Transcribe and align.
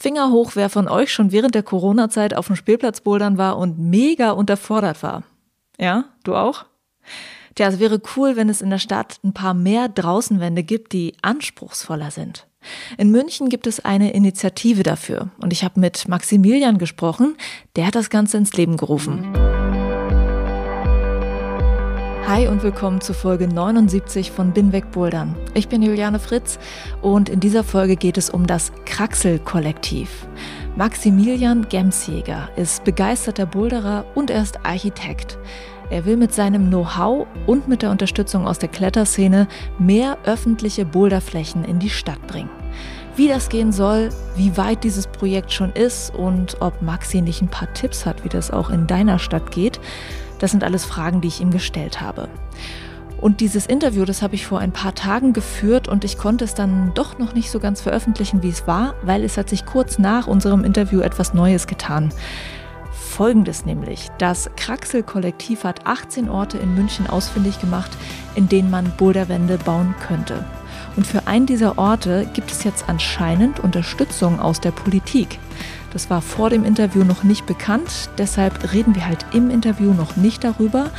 Finger 0.00 0.30
hoch, 0.30 0.52
wer 0.54 0.70
von 0.70 0.88
euch 0.88 1.12
schon 1.12 1.30
während 1.30 1.54
der 1.54 1.62
Corona-Zeit 1.62 2.34
auf 2.34 2.46
dem 2.46 2.56
Spielplatz 2.56 3.02
bouldern 3.02 3.36
war 3.36 3.58
und 3.58 3.78
mega 3.78 4.30
unterfordert 4.30 5.02
war. 5.02 5.24
Ja, 5.78 6.06
du 6.24 6.34
auch? 6.34 6.64
Tja, 7.54 7.68
es 7.68 7.78
wäre 7.78 8.00
cool, 8.16 8.34
wenn 8.34 8.48
es 8.48 8.62
in 8.62 8.70
der 8.70 8.78
Stadt 8.78 9.18
ein 9.22 9.34
paar 9.34 9.52
mehr 9.52 9.88
Draußenwände 9.88 10.62
gibt, 10.62 10.94
die 10.94 11.12
anspruchsvoller 11.20 12.10
sind. 12.10 12.46
In 12.96 13.10
München 13.10 13.50
gibt 13.50 13.66
es 13.66 13.84
eine 13.84 14.12
Initiative 14.12 14.82
dafür 14.82 15.28
und 15.38 15.52
ich 15.52 15.64
habe 15.64 15.78
mit 15.78 16.08
Maximilian 16.08 16.78
gesprochen, 16.78 17.36
der 17.76 17.86
hat 17.86 17.94
das 17.94 18.08
Ganze 18.08 18.38
ins 18.38 18.54
Leben 18.54 18.78
gerufen. 18.78 19.49
Hi 22.30 22.46
und 22.46 22.62
willkommen 22.62 23.00
zu 23.00 23.12
Folge 23.12 23.48
79 23.48 24.30
von 24.30 24.52
Binweg 24.52 24.92
Bouldern. 24.92 25.34
Ich 25.54 25.66
bin 25.66 25.82
Juliane 25.82 26.20
Fritz 26.20 26.60
und 27.02 27.28
in 27.28 27.40
dieser 27.40 27.64
Folge 27.64 27.96
geht 27.96 28.16
es 28.16 28.30
um 28.30 28.46
das 28.46 28.70
Kraxel-Kollektiv. 28.84 30.28
Maximilian 30.76 31.68
Gemsjäger 31.68 32.48
ist 32.54 32.84
begeisterter 32.84 33.46
Boulderer 33.46 34.04
und 34.14 34.30
er 34.30 34.42
ist 34.42 34.64
Architekt. 34.64 35.38
Er 35.90 36.04
will 36.04 36.16
mit 36.16 36.32
seinem 36.32 36.68
Know-how 36.68 37.26
und 37.48 37.66
mit 37.66 37.82
der 37.82 37.90
Unterstützung 37.90 38.46
aus 38.46 38.60
der 38.60 38.68
Kletterszene 38.68 39.48
mehr 39.80 40.16
öffentliche 40.22 40.84
Boulderflächen 40.84 41.64
in 41.64 41.80
die 41.80 41.90
Stadt 41.90 42.24
bringen. 42.28 42.50
Wie 43.16 43.26
das 43.26 43.48
gehen 43.48 43.72
soll, 43.72 44.10
wie 44.36 44.56
weit 44.56 44.84
dieses 44.84 45.08
Projekt 45.08 45.52
schon 45.52 45.72
ist 45.72 46.14
und 46.14 46.58
ob 46.60 46.80
Maxi 46.80 47.22
nicht 47.22 47.42
ein 47.42 47.48
paar 47.48 47.72
Tipps 47.74 48.06
hat, 48.06 48.22
wie 48.22 48.28
das 48.28 48.52
auch 48.52 48.70
in 48.70 48.86
deiner 48.86 49.18
Stadt 49.18 49.50
geht, 49.50 49.80
das 50.40 50.50
sind 50.50 50.64
alles 50.64 50.84
Fragen, 50.84 51.20
die 51.20 51.28
ich 51.28 51.40
ihm 51.40 51.52
gestellt 51.52 52.00
habe. 52.00 52.28
Und 53.20 53.40
dieses 53.40 53.66
Interview, 53.66 54.06
das 54.06 54.22
habe 54.22 54.34
ich 54.34 54.46
vor 54.46 54.60
ein 54.60 54.72
paar 54.72 54.94
Tagen 54.94 55.34
geführt 55.34 55.88
und 55.88 56.04
ich 56.04 56.16
konnte 56.16 56.44
es 56.44 56.54
dann 56.54 56.92
doch 56.94 57.18
noch 57.18 57.34
nicht 57.34 57.50
so 57.50 57.60
ganz 57.60 57.82
veröffentlichen, 57.82 58.42
wie 58.42 58.48
es 58.48 58.66
war, 58.66 58.94
weil 59.02 59.24
es 59.24 59.36
hat 59.36 59.50
sich 59.50 59.66
kurz 59.66 59.98
nach 59.98 60.26
unserem 60.26 60.64
Interview 60.64 61.00
etwas 61.00 61.34
Neues 61.34 61.66
getan. 61.66 62.10
Folgendes 62.92 63.66
nämlich, 63.66 64.08
das 64.16 64.48
Kraxel-Kollektiv 64.56 65.64
hat 65.64 65.86
18 65.86 66.30
Orte 66.30 66.56
in 66.56 66.74
München 66.74 67.06
ausfindig 67.06 67.60
gemacht, 67.60 67.90
in 68.34 68.48
denen 68.48 68.70
man 68.70 68.90
Boulderwände 68.96 69.58
bauen 69.58 69.94
könnte. 70.06 70.46
Und 70.96 71.06
für 71.06 71.26
einen 71.26 71.44
dieser 71.44 71.76
Orte 71.76 72.26
gibt 72.32 72.50
es 72.50 72.64
jetzt 72.64 72.88
anscheinend 72.88 73.60
Unterstützung 73.60 74.40
aus 74.40 74.60
der 74.60 74.70
Politik. 74.70 75.38
Das 75.92 76.08
war 76.08 76.22
vor 76.22 76.50
dem 76.50 76.64
Interview 76.64 77.04
noch 77.04 77.24
nicht 77.24 77.46
bekannt, 77.46 78.10
deshalb 78.16 78.72
reden 78.72 78.94
wir 78.94 79.06
halt 79.06 79.26
im 79.32 79.50
Interview 79.50 79.92
noch 79.92 80.16
nicht 80.16 80.44
darüber. 80.44 80.90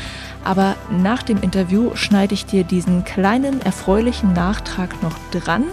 Aber 0.44 0.76
nach 0.90 1.24
dem 1.24 1.42
Interview 1.42 1.92
schneide 1.96 2.34
ich 2.34 2.46
dir 2.46 2.64
diesen 2.64 3.06
kleinen 3.06 3.62
erfreulichen 3.62 4.34
Nachtrag 4.34 5.02
noch 5.02 5.16
dran. 5.32 5.66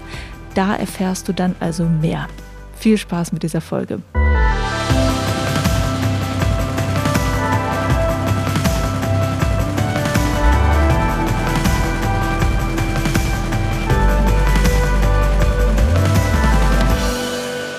Da 0.54 0.74
erfährst 0.76 1.28
du 1.28 1.32
dann 1.32 1.56
also 1.60 1.84
mehr. 1.84 2.28
Viel 2.76 2.96
Spaß 2.96 3.32
mit 3.32 3.42
dieser 3.42 3.60
Folge. 3.60 4.00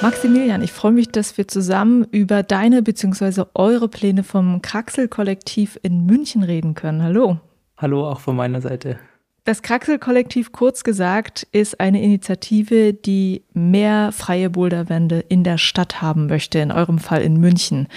Maximilian, 0.10 0.64
ich 0.64 0.72
freue 0.72 0.92
mich, 0.92 1.10
dass 1.10 1.38
wir 1.38 1.48
zusammen 1.48 2.04
über 2.10 2.42
deine 2.42 2.82
bzw. 2.82 3.44
eure 3.54 3.88
Pläne 3.88 4.24
vom 4.24 4.60
Kraxel-Kollektiv 4.60 5.80
in 5.84 6.08
München 6.08 6.42
reden 6.42 6.74
können. 6.74 7.04
Hallo. 7.04 7.38
Hallo 7.78 8.10
auch 8.10 8.20
von 8.20 8.36
meiner 8.36 8.60
Seite. 8.60 8.98
Das 9.46 9.62
Kraxel-Kollektiv, 9.62 10.52
kurz 10.52 10.84
gesagt, 10.84 11.48
ist 11.52 11.80
eine 11.80 12.04
Initiative, 12.04 12.94
die 12.94 13.44
mehr 13.54 14.12
freie 14.12 14.50
Boulderwände 14.50 15.20
in 15.30 15.44
der 15.44 15.58
Stadt 15.58 16.02
haben 16.02 16.28
möchte, 16.28 16.60
in 16.60 16.72
eurem 16.72 17.00
Fall 17.00 17.22
in 17.22 17.38
München. 17.38 17.88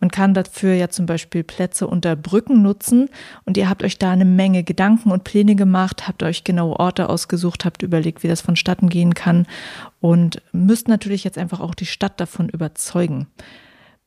Man 0.00 0.10
kann 0.10 0.34
dafür 0.34 0.74
ja 0.74 0.90
zum 0.90 1.06
Beispiel 1.06 1.44
Plätze 1.44 1.86
unter 1.86 2.14
Brücken 2.14 2.62
nutzen 2.62 3.08
und 3.44 3.56
ihr 3.56 3.68
habt 3.68 3.82
euch 3.82 3.98
da 3.98 4.12
eine 4.12 4.24
Menge 4.24 4.64
Gedanken 4.64 5.10
und 5.10 5.24
Pläne 5.24 5.56
gemacht, 5.56 6.06
habt 6.06 6.22
euch 6.22 6.44
genaue 6.44 6.78
Orte 6.78 7.08
ausgesucht, 7.08 7.64
habt 7.64 7.82
überlegt, 7.82 8.22
wie 8.22 8.28
das 8.28 8.42
vonstatten 8.42 8.88
gehen 8.88 9.14
kann 9.14 9.46
und 10.00 10.42
müsst 10.52 10.88
natürlich 10.88 11.24
jetzt 11.24 11.38
einfach 11.38 11.60
auch 11.60 11.74
die 11.74 11.86
Stadt 11.86 12.20
davon 12.20 12.48
überzeugen. 12.48 13.26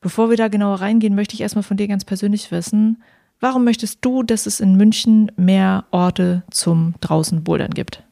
Bevor 0.00 0.30
wir 0.30 0.36
da 0.36 0.48
genauer 0.48 0.80
reingehen, 0.80 1.14
möchte 1.14 1.34
ich 1.34 1.40
erstmal 1.40 1.64
von 1.64 1.76
dir 1.76 1.88
ganz 1.88 2.04
persönlich 2.04 2.52
wissen, 2.52 3.02
Warum 3.40 3.64
möchtest 3.64 4.04
du, 4.04 4.22
dass 4.22 4.46
es 4.46 4.60
in 4.60 4.76
München 4.76 5.30
mehr 5.36 5.84
Orte 5.90 6.42
zum 6.50 6.94
draußen 7.00 7.44
Bouldern 7.44 7.72
gibt? 7.72 8.02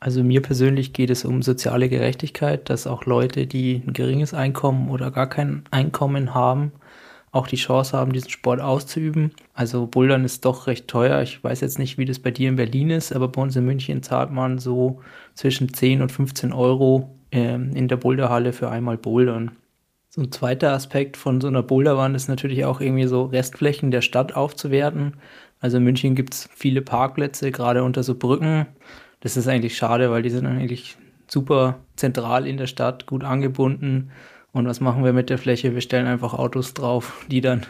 Also 0.00 0.24
mir 0.24 0.42
persönlich 0.42 0.92
geht 0.92 1.10
es 1.10 1.24
um 1.24 1.42
soziale 1.42 1.88
Gerechtigkeit, 1.88 2.68
dass 2.70 2.88
auch 2.88 3.04
Leute, 3.04 3.46
die 3.46 3.82
ein 3.86 3.92
geringes 3.92 4.34
Einkommen 4.34 4.90
oder 4.90 5.10
gar 5.10 5.28
kein 5.28 5.62
Einkommen 5.70 6.34
haben, 6.34 6.72
auch 7.30 7.46
die 7.46 7.56
Chance 7.56 7.96
haben, 7.96 8.12
diesen 8.12 8.30
Sport 8.30 8.60
auszuüben. 8.60 9.32
Also 9.54 9.86
Bouldern 9.86 10.24
ist 10.24 10.44
doch 10.44 10.66
recht 10.66 10.88
teuer. 10.88 11.22
Ich 11.22 11.44
weiß 11.44 11.60
jetzt 11.60 11.78
nicht, 11.78 11.98
wie 11.98 12.04
das 12.04 12.18
bei 12.18 12.30
dir 12.30 12.48
in 12.48 12.56
Berlin 12.56 12.90
ist, 12.90 13.12
aber 13.12 13.28
bei 13.28 13.40
uns 13.40 13.54
in 13.54 13.64
München 13.64 14.02
zahlt 14.02 14.32
man 14.32 14.58
so 14.58 15.00
zwischen 15.34 15.72
10 15.72 16.02
und 16.02 16.10
15 16.10 16.52
Euro 16.52 17.14
äh, 17.30 17.54
in 17.54 17.86
der 17.86 17.96
Boulderhalle 17.96 18.52
für 18.52 18.70
einmal 18.70 18.98
Bouldern. 18.98 19.52
So 20.14 20.20
ein 20.20 20.30
zweiter 20.30 20.74
Aspekt 20.74 21.16
von 21.16 21.40
so 21.40 21.48
einer 21.48 21.62
Boulderwand 21.62 22.14
ist 22.14 22.28
natürlich 22.28 22.66
auch 22.66 22.82
irgendwie 22.82 23.06
so 23.06 23.24
Restflächen 23.24 23.90
der 23.90 24.02
Stadt 24.02 24.36
aufzuwerten. 24.36 25.14
Also 25.58 25.78
in 25.78 25.84
München 25.84 26.14
gibt 26.14 26.34
es 26.34 26.50
viele 26.54 26.82
Parkplätze, 26.82 27.50
gerade 27.50 27.82
unter 27.82 28.02
so 28.02 28.14
Brücken. 28.14 28.66
Das 29.20 29.38
ist 29.38 29.48
eigentlich 29.48 29.74
schade, 29.74 30.10
weil 30.10 30.20
die 30.20 30.28
sind 30.28 30.46
eigentlich 30.46 30.98
super 31.28 31.78
zentral 31.96 32.46
in 32.46 32.58
der 32.58 32.66
Stadt, 32.66 33.06
gut 33.06 33.24
angebunden. 33.24 34.10
Und 34.52 34.66
was 34.66 34.80
machen 34.80 35.02
wir 35.02 35.14
mit 35.14 35.30
der 35.30 35.38
Fläche? 35.38 35.72
Wir 35.72 35.80
stellen 35.80 36.06
einfach 36.06 36.34
Autos 36.34 36.74
drauf, 36.74 37.24
die 37.30 37.40
dann 37.40 37.62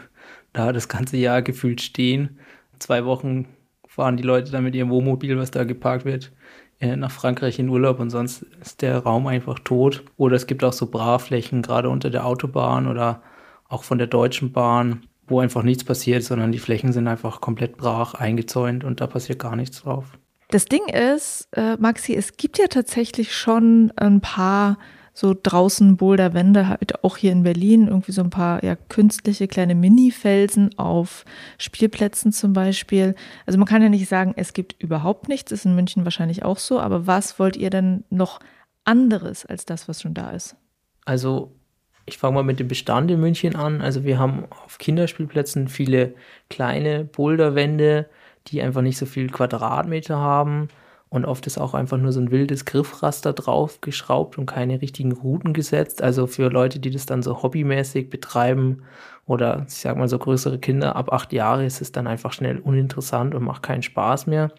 da 0.51 0.73
das 0.73 0.89
ganze 0.89 1.15
Jahr 1.15 1.43
gefühlt 1.43 1.79
stehen. 1.79 2.39
Zwei 2.77 3.05
Wochen 3.05 3.47
fahren 3.87 4.17
die 4.17 4.23
Leute 4.23 4.51
dann 4.51 4.65
mit 4.65 4.75
ihrem 4.75 4.89
Wohnmobil, 4.89 5.37
was 5.37 5.51
da 5.51 5.63
geparkt 5.63 6.03
wird, 6.03 6.33
nach 6.79 7.11
Frankreich 7.11 7.59
in 7.59 7.69
Urlaub 7.69 7.99
und 7.99 8.09
sonst 8.09 8.43
ist 8.61 8.81
der 8.81 8.99
Raum 8.99 9.27
einfach 9.27 9.59
tot. 9.59 10.03
Oder 10.17 10.35
es 10.35 10.47
gibt 10.47 10.63
auch 10.63 10.73
so 10.73 10.87
Brachflächen, 10.87 11.61
gerade 11.61 11.89
unter 11.89 12.09
der 12.09 12.25
Autobahn 12.25 12.87
oder 12.87 13.21
auch 13.69 13.83
von 13.83 13.97
der 13.97 14.07
Deutschen 14.07 14.51
Bahn, 14.51 15.03
wo 15.27 15.39
einfach 15.39 15.63
nichts 15.63 15.83
passiert, 15.83 16.23
sondern 16.23 16.51
die 16.51 16.59
Flächen 16.59 16.91
sind 16.91 17.07
einfach 17.07 17.41
komplett 17.41 17.77
brach 17.77 18.13
eingezäunt 18.13 18.83
und 18.83 19.01
da 19.01 19.07
passiert 19.07 19.39
gar 19.39 19.55
nichts 19.55 19.81
drauf. 19.81 20.17
Das 20.49 20.65
Ding 20.65 20.87
ist, 20.87 21.47
äh, 21.53 21.77
Maxi, 21.77 22.13
es 22.13 22.37
gibt 22.37 22.59
ja 22.59 22.67
tatsächlich 22.67 23.35
schon 23.35 23.91
ein 23.95 24.21
paar 24.21 24.77
so 25.13 25.35
draußen 25.41 25.95
Boulderwände, 25.95 26.67
halt 26.67 27.03
auch 27.03 27.17
hier 27.17 27.31
in 27.31 27.43
Berlin, 27.43 27.87
irgendwie 27.87 28.11
so 28.11 28.23
ein 28.23 28.31
paar 28.31 28.63
ja, 28.63 28.75
künstliche 28.75 29.47
kleine 29.47 29.75
Mini-Felsen 29.75 30.77
auf 30.79 31.23
Spielplätzen 31.59 32.31
zum 32.31 32.53
Beispiel. 32.53 33.15
Also 33.45 33.59
man 33.59 33.67
kann 33.67 33.83
ja 33.83 33.89
nicht 33.89 34.09
sagen, 34.09 34.33
es 34.35 34.53
gibt 34.53 34.81
überhaupt 34.81 35.29
nichts, 35.29 35.51
ist 35.51 35.65
in 35.65 35.75
München 35.75 36.03
wahrscheinlich 36.03 36.43
auch 36.43 36.57
so, 36.57 36.79
aber 36.79 37.05
was 37.05 37.37
wollt 37.37 37.55
ihr 37.55 37.69
denn 37.69 38.03
noch 38.09 38.39
anderes 38.85 39.45
als 39.45 39.65
das, 39.65 39.87
was 39.87 40.01
schon 40.01 40.15
da 40.15 40.31
ist? 40.31 40.55
Also 41.05 41.51
ich 42.05 42.17
fange 42.17 42.35
mal 42.35 42.43
mit 42.43 42.59
dem 42.59 42.67
Bestand 42.67 43.11
in 43.11 43.19
München 43.19 43.55
an. 43.55 43.81
Also 43.81 44.03
wir 44.03 44.17
haben 44.17 44.45
auf 44.65 44.79
Kinderspielplätzen 44.79 45.67
viele 45.67 46.15
kleine 46.49 47.05
Boulderwände, 47.05 48.09
die 48.47 48.61
einfach 48.61 48.81
nicht 48.81 48.97
so 48.97 49.05
viel 49.05 49.29
Quadratmeter 49.29 50.17
haben 50.17 50.69
und 51.13 51.25
oft 51.25 51.45
ist 51.45 51.59
auch 51.59 51.75
einfach 51.75 51.99
nur 51.99 52.11
so 52.11 52.19
ein 52.19 52.31
wildes 52.31 52.65
Griffraster 52.65 53.33
draufgeschraubt 53.33 54.39
und 54.39 54.47
keine 54.47 54.81
richtigen 54.81 55.11
Routen 55.11 55.53
gesetzt. 55.53 56.01
Also 56.01 56.25
für 56.25 56.49
Leute, 56.49 56.79
die 56.79 56.89
das 56.89 57.05
dann 57.05 57.21
so 57.21 57.43
hobbymäßig 57.43 58.09
betreiben 58.09 58.81
oder 59.27 59.63
ich 59.67 59.75
sag 59.75 59.95
mal 59.95 60.07
so 60.07 60.17
größere 60.17 60.57
Kinder 60.57 60.95
ab 60.95 61.13
acht 61.13 61.31
Jahre 61.31 61.67
ist 61.67 61.81
es 61.81 61.91
dann 61.91 62.07
einfach 62.07 62.33
schnell 62.33 62.57
uninteressant 62.57 63.35
und 63.35 63.43
macht 63.43 63.61
keinen 63.61 63.83
Spaß 63.83 64.25
mehr. 64.25 64.49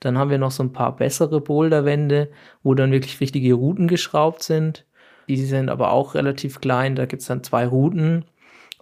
Dann 0.00 0.18
haben 0.18 0.28
wir 0.28 0.36
noch 0.36 0.50
so 0.50 0.62
ein 0.62 0.74
paar 0.74 0.94
bessere 0.94 1.40
Boulderwände, 1.40 2.30
wo 2.62 2.74
dann 2.74 2.92
wirklich 2.92 3.18
richtige 3.22 3.54
Routen 3.54 3.88
geschraubt 3.88 4.42
sind. 4.42 4.84
Die 5.30 5.38
sind 5.38 5.70
aber 5.70 5.92
auch 5.92 6.14
relativ 6.14 6.60
klein. 6.60 6.94
Da 6.94 7.06
gibt 7.06 7.22
es 7.22 7.28
dann 7.28 7.42
zwei 7.42 7.66
Routen. 7.66 8.26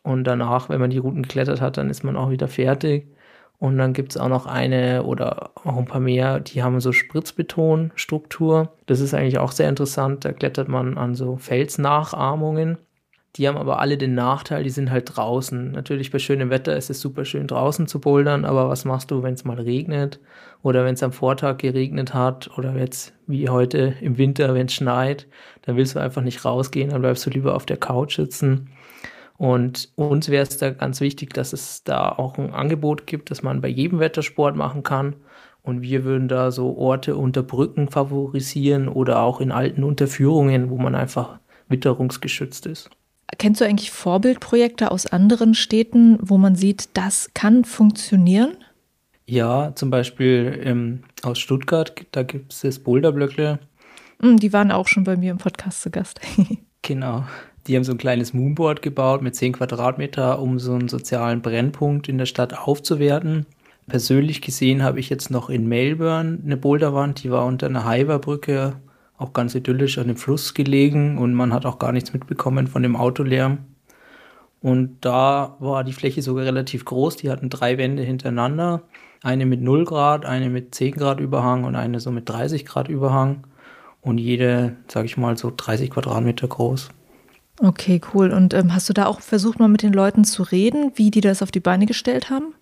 Und 0.03 0.25
danach, 0.25 0.69
wenn 0.69 0.81
man 0.81 0.91
die 0.91 0.99
Routen 0.99 1.23
geklettert 1.23 1.61
hat, 1.61 1.77
dann 1.77 1.91
ist 1.91 2.03
man 2.03 2.17
auch 2.17 2.31
wieder 2.31 2.49
fertig. 2.49 3.07
Und 3.59 3.79
dann 3.79 3.93
gibt 3.93 4.13
es 4.13 4.17
auch 4.17 4.29
noch 4.29 4.47
eine 4.47 5.05
oder 5.05 5.51
auch 5.55 5.77
ein 5.77 5.87
paar 5.87 6.01
mehr, 6.01 6.41
die 6.41 6.63
haben 6.63 6.81
so 6.81 6.93
Spritzbetonstruktur. 6.93 8.73
Das 8.87 9.01
ist 9.01 9.15
eigentlich 9.15 9.39
auch 9.39 9.53
sehr 9.53 9.69
interessant. 9.69 10.25
Da 10.25 10.33
klettert 10.33 10.69
man 10.69 10.99
an 10.99 11.15
so 11.15 11.37
Felsnachahmungen. 11.37 12.79
Die 13.37 13.49
haben 13.49 13.57
aber 13.57 13.81
alle 13.81 13.99
den 13.99 14.15
Nachteil, 14.15 14.63
die 14.63 14.71
sind 14.71 14.93
halt 14.93 15.17
draußen. 15.17 15.73
Natürlich 15.73 16.13
bei 16.13 16.21
schönem 16.21 16.51
Wetter 16.51 16.77
ist 16.77 16.89
es 16.89 17.01
super 17.01 17.25
schön 17.25 17.49
draußen 17.49 17.89
zu 17.89 18.01
bouldern, 18.01 18.45
aber 18.45 18.69
was 18.69 18.85
machst 18.85 19.11
du, 19.11 19.25
wenn 19.25 19.35
es 19.35 19.45
mal 19.45 19.59
regnet 19.59 20.21
oder 20.63 20.85
wenn 20.85 20.95
es 20.95 21.03
am 21.03 21.11
Vortag 21.13 21.59
geregnet 21.59 22.15
hat 22.15 22.57
oder 22.57 22.77
jetzt 22.77 23.13
wie 23.27 23.49
heute 23.49 23.95
im 24.01 24.19
Winter, 24.19 24.55
wenn 24.55 24.67
es 24.67 24.75
schneit, 24.75 25.27
dann 25.63 25.77
willst 25.77 25.97
du 25.97 26.01
einfach 26.01 26.23
nicht 26.23 26.45
rausgehen, 26.45 26.91
dann 26.91 27.01
bleibst 27.01 27.27
du 27.27 27.31
lieber 27.31 27.57
auf 27.57 27.67
der 27.67 27.77
Couch 27.77 28.17
sitzen. 28.17 28.71
Und 29.37 29.91
uns 29.97 30.29
wäre 30.29 30.45
es 30.45 30.57
da 30.59 30.71
ganz 30.71 31.01
wichtig, 31.01 31.35
dass 31.35 31.53
es 31.53 31.83
da 31.83 32.09
auch 32.09 32.39
ein 32.39 32.53
Angebot 32.53 33.07
gibt, 33.07 33.31
dass 33.31 33.43
man 33.43 33.61
bei 33.61 33.69
jedem 33.69 33.99
Wetter 33.99 34.23
Sport 34.23 34.57
machen 34.57 34.83
kann. 34.83 35.17
Und 35.63 35.83
wir 35.83 36.05
würden 36.05 36.29
da 36.29 36.51
so 36.51 36.77
Orte 36.77 37.17
unter 37.17 37.43
Brücken 37.43 37.89
favorisieren 37.89 38.89
oder 38.89 39.21
auch 39.21 39.41
in 39.41 39.51
alten 39.51 39.83
Unterführungen, 39.83 40.71
wo 40.71 40.77
man 40.77 40.95
einfach 40.95 41.39
witterungsgeschützt 41.69 42.67
ist. 42.67 42.91
Kennst 43.39 43.61
du 43.61 43.65
eigentlich 43.65 43.91
Vorbildprojekte 43.91 44.91
aus 44.91 45.07
anderen 45.07 45.55
Städten, 45.55 46.19
wo 46.21 46.39
man 46.39 46.55
sieht, 46.55 46.91
das 46.95 47.31
kann 47.35 47.65
funktionieren? 47.65 48.57
Ja, 49.27 49.75
zum 49.75 49.91
Beispiel 49.91 50.61
ähm, 50.63 51.05
aus 51.23 51.39
Stuttgart, 51.39 51.95
da 52.13 52.23
gibt 52.23 52.53
es 52.53 52.61
das 52.61 52.79
Boulderblöckle. 52.79 53.59
Hm, 54.21 54.39
die 54.39 54.53
waren 54.53 54.71
auch 54.71 54.87
schon 54.87 55.05
bei 55.05 55.17
mir 55.17 55.31
im 55.31 55.39
Podcast 55.39 55.81
zu 55.83 55.91
Gast. 55.91 56.21
genau. 56.83 57.25
Die 57.67 57.77
haben 57.77 57.85
so 57.85 57.93
ein 57.93 57.99
kleines 57.99 58.35
Moonboard 58.35 58.83
gebaut 58.83 59.23
mit 59.23 59.35
10 59.35 59.55
Quadratmeter, 59.55 60.39
um 60.39 60.59
so 60.59 60.75
einen 60.75 60.89
sozialen 60.89 61.41
Brennpunkt 61.41 62.09
in 62.09 62.19
der 62.19 62.27
Stadt 62.27 62.59
aufzuwerten. 62.59 63.47
Persönlich 63.87 64.43
gesehen 64.43 64.83
habe 64.83 65.01
ich 65.01 65.09
jetzt 65.09 65.31
noch 65.31 65.49
in 65.49 65.67
Melbourne 65.67 66.39
eine 66.45 66.57
Boulderwand, 66.57 67.23
die 67.23 67.31
war 67.31 67.47
unter 67.47 67.67
einer 67.67 67.85
Haiberbrücke 67.85 68.75
auch 69.17 69.33
ganz 69.33 69.55
idyllisch 69.55 69.99
an 69.99 70.09
dem 70.09 70.17
Fluss 70.17 70.55
gelegen 70.55 71.19
und 71.19 71.35
man 71.35 71.53
hat 71.53 71.67
auch 71.67 71.79
gar 71.79 71.93
nichts 71.93 72.13
mitbekommen 72.13 72.67
von 72.67 72.83
dem 72.83 72.97
Autolärm. 72.97 73.59
Und 74.61 74.97
da 75.03 75.57
war 75.61 75.85
die 75.85 75.93
Fläche 75.93 76.23
sogar 76.23 76.47
relativ 76.47 76.85
groß. 76.87 77.17
Die 77.17 77.31
hatten 77.31 77.51
drei 77.51 77.77
Wände 77.77 78.03
hintereinander. 78.03 78.83
Eine 79.23 79.45
mit 79.47 79.61
0 79.61 79.85
Grad, 79.85 80.25
eine 80.25 80.49
mit 80.49 80.75
10 80.75 80.95
Grad 80.95 81.21
Überhang 81.21 81.65
und 81.65 81.77
eine 81.77 82.01
so 82.01 82.11
mit 82.11 82.29
30 82.29 82.65
Grad 82.65 82.89
Überhang. 82.89 83.47
Und 84.01 84.19
jede, 84.19 84.77
sage 84.89 85.07
ich 85.07 85.19
mal, 85.19 85.37
so 85.37 85.53
30 85.55 85.91
Quadratmeter 85.91 86.49
groß. 86.49 86.89
Okay, 87.61 88.01
cool. 88.13 88.33
Und 88.33 88.53
ähm, 88.55 88.75
hast 88.75 88.89
du 88.89 88.93
da 88.93 89.07
auch 89.07 89.21
versucht, 89.21 89.59
mal 89.59 89.69
mit 89.69 89.83
den 89.83 89.93
Leuten 89.93 90.25
zu 90.25 90.43
reden, 90.43 90.93
wie 90.97 91.11
die 91.11 91.21
das 91.21 91.43
auf 91.43 91.51
die 91.51 91.61
Beine 91.61 91.87
gestellt 91.87 92.31
haben? 92.31 92.55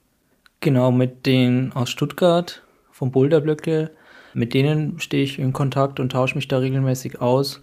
Genau, 0.61 0.93
mit 0.93 1.27
denen 1.27 1.73
aus 1.73 1.91
Stuttgart 1.91 2.63
vom 2.91 3.11
Boulderblöcke 3.11 3.91
mit 4.35 4.55
denen 4.55 4.99
stehe 4.99 5.25
ich 5.25 5.39
in 5.39 5.53
Kontakt 5.53 6.01
und 6.01 6.13
tausche 6.13 6.37
mich 6.37 6.49
da 6.49 6.59
regelmäßig 6.59 7.21
aus. 7.21 7.63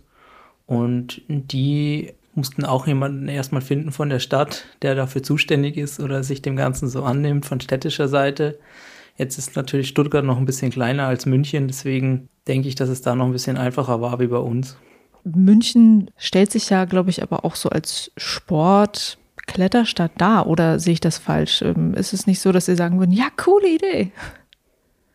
Und 0.66 1.22
die 1.28 2.14
mussten 2.36 2.64
auch 2.64 2.88
jemanden 2.88 3.28
erstmal 3.28 3.62
finden 3.62 3.92
von 3.92 4.10
der 4.10 4.20
Stadt, 4.20 4.66
der 4.82 4.96
dafür 4.96 5.24
zuständig 5.24 5.78
ist 5.78 6.00
oder 6.00 6.24
sich 6.24 6.42
dem 6.42 6.56
Ganzen 6.56 6.88
so 6.88 7.04
annimmt 7.04 7.46
von 7.46 7.60
städtischer 7.60 8.08
Seite. 8.08 8.60
Jetzt 9.18 9.38
ist 9.38 9.56
natürlich 9.56 9.90
Stuttgart 9.90 10.24
noch 10.24 10.38
ein 10.38 10.46
bisschen 10.46 10.72
kleiner 10.72 11.08
als 11.08 11.26
München, 11.26 11.68
deswegen 11.68 12.30
denke 12.48 12.68
ich, 12.68 12.76
dass 12.76 12.88
es 12.88 13.02
da 13.02 13.16
noch 13.16 13.26
ein 13.26 13.34
bisschen 13.34 13.58
einfacher 13.58 14.00
war 14.00 14.20
wie 14.20 14.28
bei 14.28 14.38
uns. 14.38 14.78
München 15.24 16.12
stellt 16.18 16.52
sich 16.52 16.70
ja, 16.70 16.86
glaube 16.86 17.10
ich, 17.10 17.24
aber 17.24 17.46
auch 17.46 17.56
so 17.56 17.70
als 17.70 18.12
Sport, 18.18 19.18
Kletterstadt 19.48 20.12
dar, 20.18 20.48
oder 20.48 20.80
sehe 20.80 20.94
ich 20.94 21.00
das 21.00 21.18
falsch? 21.18 21.62
Ähm, 21.62 21.94
ist 21.96 22.14
es 22.14 22.28
nicht 22.28 22.40
so, 22.40 22.52
dass 22.52 22.68
Sie 22.68 22.76
sagen 22.76 23.00
würden, 23.00 23.12
ja, 23.12 23.28
coole 23.36 23.68
Idee? 23.68 24.12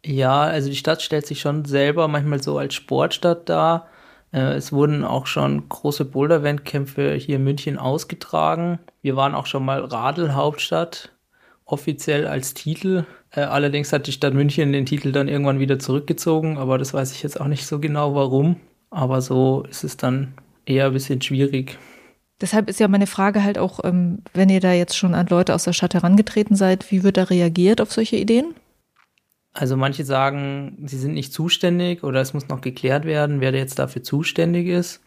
Ja, 0.05 0.43
also 0.43 0.69
die 0.69 0.77
Stadt 0.77 1.03
stellt 1.03 1.27
sich 1.27 1.41
schon 1.41 1.65
selber 1.65 2.09
manchmal 2.09 2.43
so 2.43 2.59
als 2.59 2.75
Sportstadt 2.75 3.49
dar. 3.49 3.89
Äh, 4.33 4.55
es 4.55 4.73
wurden 4.73 5.05
auch 5.05 5.27
schon 5.27 5.69
große 5.69 6.05
Boulder-Wettkämpfe 6.05 7.15
hier 7.15 7.37
in 7.37 7.45
München 7.45 7.79
ausgetragen. 7.79 8.81
Wir 9.01 9.17
waren 9.17 9.35
auch 9.35 9.47
schon 9.47 9.65
mal 9.65 9.83
Radelhauptstadt, 9.83 11.13
offiziell 11.65 12.27
als 12.27 12.53
Titel. 12.53 13.05
Äh, 13.31 13.43
allerdings 13.43 13.93
hat 13.93 14.07
die 14.07 14.13
Stadt 14.13 14.35
München 14.35 14.73
den 14.73 14.85
Titel 14.85 15.13
dann 15.13 15.29
irgendwann 15.29 15.61
wieder 15.61 15.79
zurückgezogen, 15.79 16.59
aber 16.59 16.77
das 16.77 16.93
weiß 16.93 17.13
ich 17.13 17.23
jetzt 17.23 17.41
auch 17.41 17.47
nicht 17.47 17.67
so 17.67 17.79
genau 17.79 18.15
warum. 18.15 18.57
Aber 18.95 19.21
so 19.21 19.65
ist 19.69 19.83
es 19.83 19.97
dann 19.97 20.35
eher 20.67 20.87
ein 20.87 20.93
bisschen 20.93 21.21
schwierig. 21.21 21.79
Deshalb 22.41 22.71
ist 22.71 22.79
ja 22.79 22.87
meine 22.87 23.09
Frage 23.09 23.43
halt 23.43 23.59
auch, 23.59 23.81
ähm, 23.83 24.23
wenn 24.35 24.49
ihr 24.49 24.61
da 24.61 24.73
jetzt 24.73 24.97
schon 24.97 25.15
an 25.15 25.27
Leute 25.27 25.53
aus 25.53 25.65
der 25.65 25.73
Stadt 25.73 25.95
herangetreten 25.95 26.55
seid, 26.55 26.93
wie 26.93 27.03
wird 27.03 27.17
da 27.17 27.25
reagiert 27.25 27.81
auf 27.81 27.93
solche 27.93 28.17
Ideen? 28.17 28.55
Also 29.53 29.77
manche 29.77 30.05
sagen, 30.05 30.79
sie 30.87 30.99
sind 30.99 31.15
nicht 31.15 31.33
zuständig 31.33 32.05
oder 32.05 32.21
es 32.21 32.35
muss 32.35 32.49
noch 32.49 32.61
geklärt 32.61 33.05
werden, 33.05 33.41
wer 33.41 33.53
jetzt 33.53 33.81
dafür 33.81 34.05
zuständig 34.05 34.69
ist. 34.69 35.01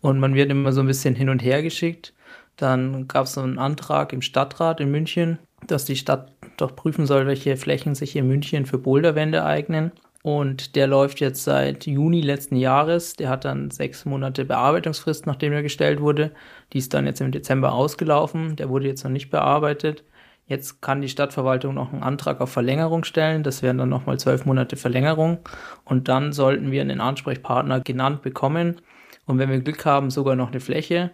Und 0.00 0.20
man 0.20 0.34
wird 0.34 0.50
immer 0.50 0.72
so 0.72 0.80
ein 0.80 0.86
bisschen 0.86 1.16
hin 1.16 1.28
und 1.28 1.42
her 1.42 1.62
geschickt. 1.62 2.14
Dann 2.56 3.08
gab 3.08 3.26
es 3.26 3.32
so 3.32 3.40
einen 3.40 3.58
Antrag 3.58 4.12
im 4.12 4.22
Stadtrat 4.22 4.80
in 4.80 4.90
München, 4.92 5.40
dass 5.66 5.84
die 5.84 5.96
Stadt 5.96 6.32
doch 6.58 6.76
prüfen 6.76 7.06
soll, 7.06 7.26
welche 7.26 7.56
Flächen 7.56 7.96
sich 7.96 8.14
in 8.14 8.28
München 8.28 8.66
für 8.66 8.78
Boulderwände 8.78 9.44
eignen. 9.44 9.90
Und 10.22 10.76
der 10.76 10.86
läuft 10.86 11.18
jetzt 11.20 11.42
seit 11.42 11.84
Juni 11.86 12.20
letzten 12.20 12.54
Jahres. 12.56 13.14
Der 13.14 13.28
hat 13.28 13.44
dann 13.44 13.70
sechs 13.70 14.04
Monate 14.04 14.44
Bearbeitungsfrist, 14.44 15.26
nachdem 15.26 15.52
er 15.52 15.62
gestellt 15.62 16.00
wurde. 16.00 16.32
Die 16.72 16.78
ist 16.78 16.94
dann 16.94 17.06
jetzt 17.06 17.20
im 17.20 17.32
Dezember 17.32 17.72
ausgelaufen. 17.72 18.54
Der 18.54 18.68
wurde 18.68 18.86
jetzt 18.86 19.02
noch 19.02 19.10
nicht 19.10 19.30
bearbeitet. 19.30 20.04
Jetzt 20.46 20.80
kann 20.80 21.00
die 21.00 21.08
Stadtverwaltung 21.08 21.74
noch 21.74 21.92
einen 21.92 22.02
Antrag 22.04 22.40
auf 22.40 22.50
Verlängerung 22.52 23.04
stellen. 23.04 23.42
Das 23.42 23.62
wären 23.62 23.78
dann 23.78 23.88
nochmal 23.88 24.18
zwölf 24.20 24.44
Monate 24.44 24.76
Verlängerung. 24.76 25.38
Und 25.84 26.08
dann 26.08 26.32
sollten 26.32 26.70
wir 26.70 26.82
einen 26.82 27.00
Ansprechpartner 27.00 27.80
genannt 27.80 28.22
bekommen. 28.22 28.80
Und 29.26 29.38
wenn 29.38 29.50
wir 29.50 29.60
Glück 29.60 29.84
haben, 29.84 30.10
sogar 30.10 30.36
noch 30.36 30.50
eine 30.50 30.60
Fläche. 30.60 31.10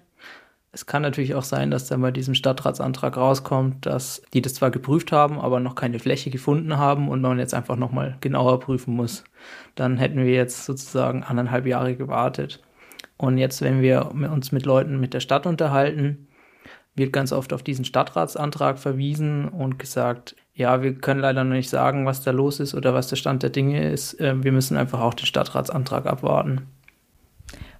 Es 0.70 0.84
kann 0.84 1.02
natürlich 1.02 1.34
auch 1.34 1.44
sein, 1.44 1.70
dass 1.70 1.86
dann 1.86 2.02
bei 2.02 2.10
diesem 2.10 2.34
Stadtratsantrag 2.34 3.16
rauskommt, 3.16 3.86
dass 3.86 4.22
die 4.34 4.42
das 4.42 4.54
zwar 4.54 4.70
geprüft 4.70 5.12
haben, 5.12 5.40
aber 5.40 5.60
noch 5.60 5.74
keine 5.74 5.98
Fläche 5.98 6.30
gefunden 6.30 6.76
haben 6.76 7.08
und 7.08 7.22
man 7.22 7.38
jetzt 7.38 7.54
einfach 7.54 7.76
nochmal 7.76 8.18
genauer 8.20 8.60
prüfen 8.60 8.94
muss. 8.94 9.24
Dann 9.76 9.96
hätten 9.96 10.18
wir 10.18 10.32
jetzt 10.32 10.66
sozusagen 10.66 11.22
anderthalb 11.22 11.66
Jahre 11.66 11.96
gewartet. 11.96 12.62
Und 13.16 13.38
jetzt, 13.38 13.62
wenn 13.62 13.80
wir 13.80 14.12
uns 14.12 14.52
mit 14.52 14.66
Leuten 14.66 15.00
mit 15.00 15.14
der 15.14 15.20
Stadt 15.20 15.46
unterhalten, 15.46 16.28
wird 16.94 17.12
ganz 17.12 17.32
oft 17.32 17.52
auf 17.52 17.62
diesen 17.62 17.84
Stadtratsantrag 17.84 18.78
verwiesen 18.78 19.48
und 19.48 19.78
gesagt, 19.78 20.36
ja, 20.54 20.82
wir 20.82 20.94
können 20.94 21.20
leider 21.20 21.44
noch 21.44 21.54
nicht 21.54 21.70
sagen, 21.70 22.04
was 22.04 22.22
da 22.22 22.32
los 22.32 22.60
ist 22.60 22.74
oder 22.74 22.92
was 22.92 23.08
der 23.08 23.16
Stand 23.16 23.42
der 23.42 23.50
Dinge 23.50 23.90
ist. 23.90 24.20
Ähm, 24.20 24.42
wir 24.42 24.52
müssen 24.52 24.76
einfach 24.76 25.00
auch 25.00 25.14
den 25.14 25.26
Stadtratsantrag 25.26 26.06
abwarten. 26.06 26.66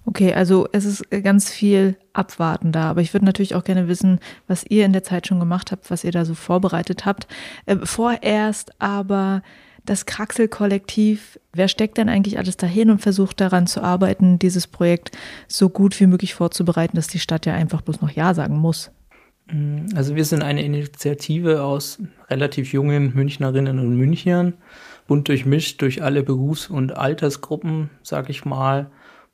Okay, 0.09 0.33
also 0.33 0.67
es 0.71 0.85
ist 0.85 1.03
ganz 1.21 1.51
viel 1.51 1.95
Abwarten 2.13 2.71
da, 2.71 2.89
aber 2.89 3.01
ich 3.01 3.13
würde 3.13 3.27
natürlich 3.27 3.53
auch 3.53 3.63
gerne 3.63 3.87
wissen, 3.87 4.19
was 4.47 4.65
ihr 4.67 4.83
in 4.83 4.91
der 4.91 5.03
Zeit 5.03 5.27
schon 5.27 5.39
gemacht 5.39 5.71
habt, 5.71 5.91
was 5.91 6.03
ihr 6.03 6.11
da 6.11 6.25
so 6.25 6.33
vorbereitet 6.33 7.05
habt. 7.05 7.27
Äh, 7.67 7.75
vorerst 7.83 8.71
aber 8.81 9.43
das 9.85 10.07
Kraxel-Kollektiv, 10.07 11.39
wer 11.53 11.67
steckt 11.67 11.99
denn 11.99 12.09
eigentlich 12.09 12.39
alles 12.39 12.57
dahin 12.57 12.89
und 12.89 13.03
versucht 13.03 13.39
daran 13.39 13.67
zu 13.67 13.83
arbeiten, 13.83 14.39
dieses 14.39 14.65
Projekt 14.65 15.15
so 15.47 15.69
gut 15.69 15.99
wie 15.99 16.07
möglich 16.07 16.33
vorzubereiten, 16.33 16.95
dass 16.95 17.05
die 17.05 17.19
Stadt 17.19 17.45
ja 17.45 17.53
einfach 17.53 17.81
bloß 17.81 18.01
noch 18.01 18.09
Ja 18.09 18.33
sagen 18.33 18.57
muss? 18.57 18.89
Mm, 19.51 19.89
also 19.93 20.15
wir 20.15 20.25
sind 20.25 20.41
eine 20.41 20.63
Initiative 20.63 21.61
aus 21.61 21.99
relativ 22.31 22.73
jungen 22.73 23.13
Münchnerinnen 23.13 23.77
und 23.77 23.95
Münchnern, 23.95 24.53
bunt 25.05 25.27
durchmischt 25.27 25.83
durch 25.83 26.01
alle 26.01 26.23
Berufs- 26.23 26.67
und 26.67 26.97
Altersgruppen, 26.97 27.91
sag 28.01 28.31
ich 28.31 28.43
mal, 28.43 28.89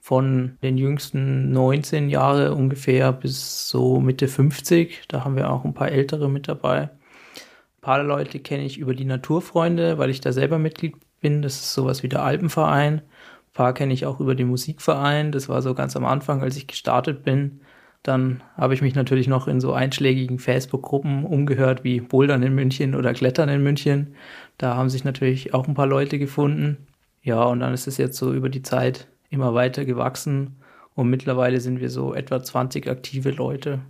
von 0.05 0.59
den 0.61 0.77
jüngsten 0.77 1.51
19 1.51 2.09
Jahre 2.09 2.53
ungefähr 2.53 3.11
bis 3.11 3.69
so 3.69 3.99
Mitte 3.99 4.27
50. 4.27 5.05
Da 5.07 5.25
haben 5.25 5.35
wir 5.35 5.49
auch 5.49 5.65
ein 5.65 5.73
paar 5.73 5.89
ältere 5.89 6.29
mit 6.29 6.47
dabei. 6.47 6.81
Ein 6.81 7.81
paar 7.81 8.03
Leute 8.03 8.37
kenne 8.37 8.65
ich 8.65 8.77
über 8.77 8.93
die 8.93 9.05
Naturfreunde, 9.05 9.97
weil 9.97 10.11
ich 10.11 10.21
da 10.21 10.31
selber 10.31 10.59
Mitglied 10.59 10.93
bin. 11.21 11.41
Das 11.41 11.55
ist 11.55 11.73
sowas 11.73 12.03
wie 12.03 12.07
der 12.07 12.21
Alpenverein. 12.21 12.99
Ein 12.99 13.53
paar 13.53 13.73
kenne 13.73 13.95
ich 13.95 14.05
auch 14.05 14.19
über 14.19 14.35
den 14.35 14.47
Musikverein. 14.47 15.31
Das 15.31 15.49
war 15.49 15.63
so 15.63 15.73
ganz 15.73 15.95
am 15.95 16.05
Anfang, 16.05 16.43
als 16.43 16.55
ich 16.55 16.67
gestartet 16.67 17.23
bin. 17.23 17.61
Dann 18.03 18.43
habe 18.55 18.75
ich 18.75 18.83
mich 18.83 18.93
natürlich 18.93 19.27
noch 19.27 19.47
in 19.47 19.59
so 19.59 19.73
einschlägigen 19.73 20.37
Facebook-Gruppen 20.37 21.25
umgehört 21.25 21.83
wie 21.83 21.99
Bouldern 21.99 22.43
in 22.43 22.53
München 22.53 22.93
oder 22.93 23.15
Klettern 23.15 23.49
in 23.49 23.63
München. 23.63 24.13
Da 24.59 24.75
haben 24.75 24.91
sich 24.91 25.03
natürlich 25.03 25.55
auch 25.55 25.67
ein 25.67 25.73
paar 25.73 25.87
Leute 25.87 26.19
gefunden. 26.19 26.77
Ja, 27.23 27.41
und 27.45 27.61
dann 27.61 27.73
ist 27.73 27.87
es 27.87 27.97
jetzt 27.97 28.17
so 28.17 28.35
über 28.35 28.49
die 28.49 28.61
Zeit 28.61 29.07
immer 29.29 29.53
weiter 29.53 29.85
gewachsen 29.85 30.57
und 30.93 31.09
mittlerweile 31.09 31.59
sind 31.59 31.79
wir 31.79 31.89
so 31.89 32.13
etwa 32.13 32.41
20 32.41 32.87
aktive 32.89 33.31
Leute. 33.31 33.81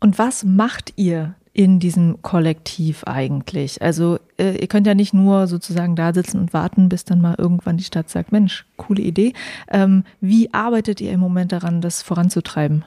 Und 0.00 0.18
was 0.18 0.44
macht 0.44 0.92
ihr 0.96 1.34
in 1.52 1.78
diesem 1.78 2.20
Kollektiv 2.20 3.04
eigentlich? 3.04 3.80
Also 3.80 4.18
äh, 4.38 4.56
ihr 4.58 4.66
könnt 4.66 4.86
ja 4.86 4.94
nicht 4.94 5.14
nur 5.14 5.46
sozusagen 5.46 5.96
da 5.96 6.12
sitzen 6.12 6.40
und 6.40 6.52
warten, 6.52 6.88
bis 6.88 7.04
dann 7.04 7.20
mal 7.20 7.36
irgendwann 7.38 7.76
die 7.76 7.84
Stadt 7.84 8.10
sagt, 8.10 8.32
Mensch, 8.32 8.66
coole 8.76 9.00
Idee. 9.00 9.32
Ähm, 9.70 10.04
wie 10.20 10.52
arbeitet 10.52 11.00
ihr 11.00 11.12
im 11.12 11.20
Moment 11.20 11.52
daran, 11.52 11.80
das 11.80 12.02
voranzutreiben? 12.02 12.84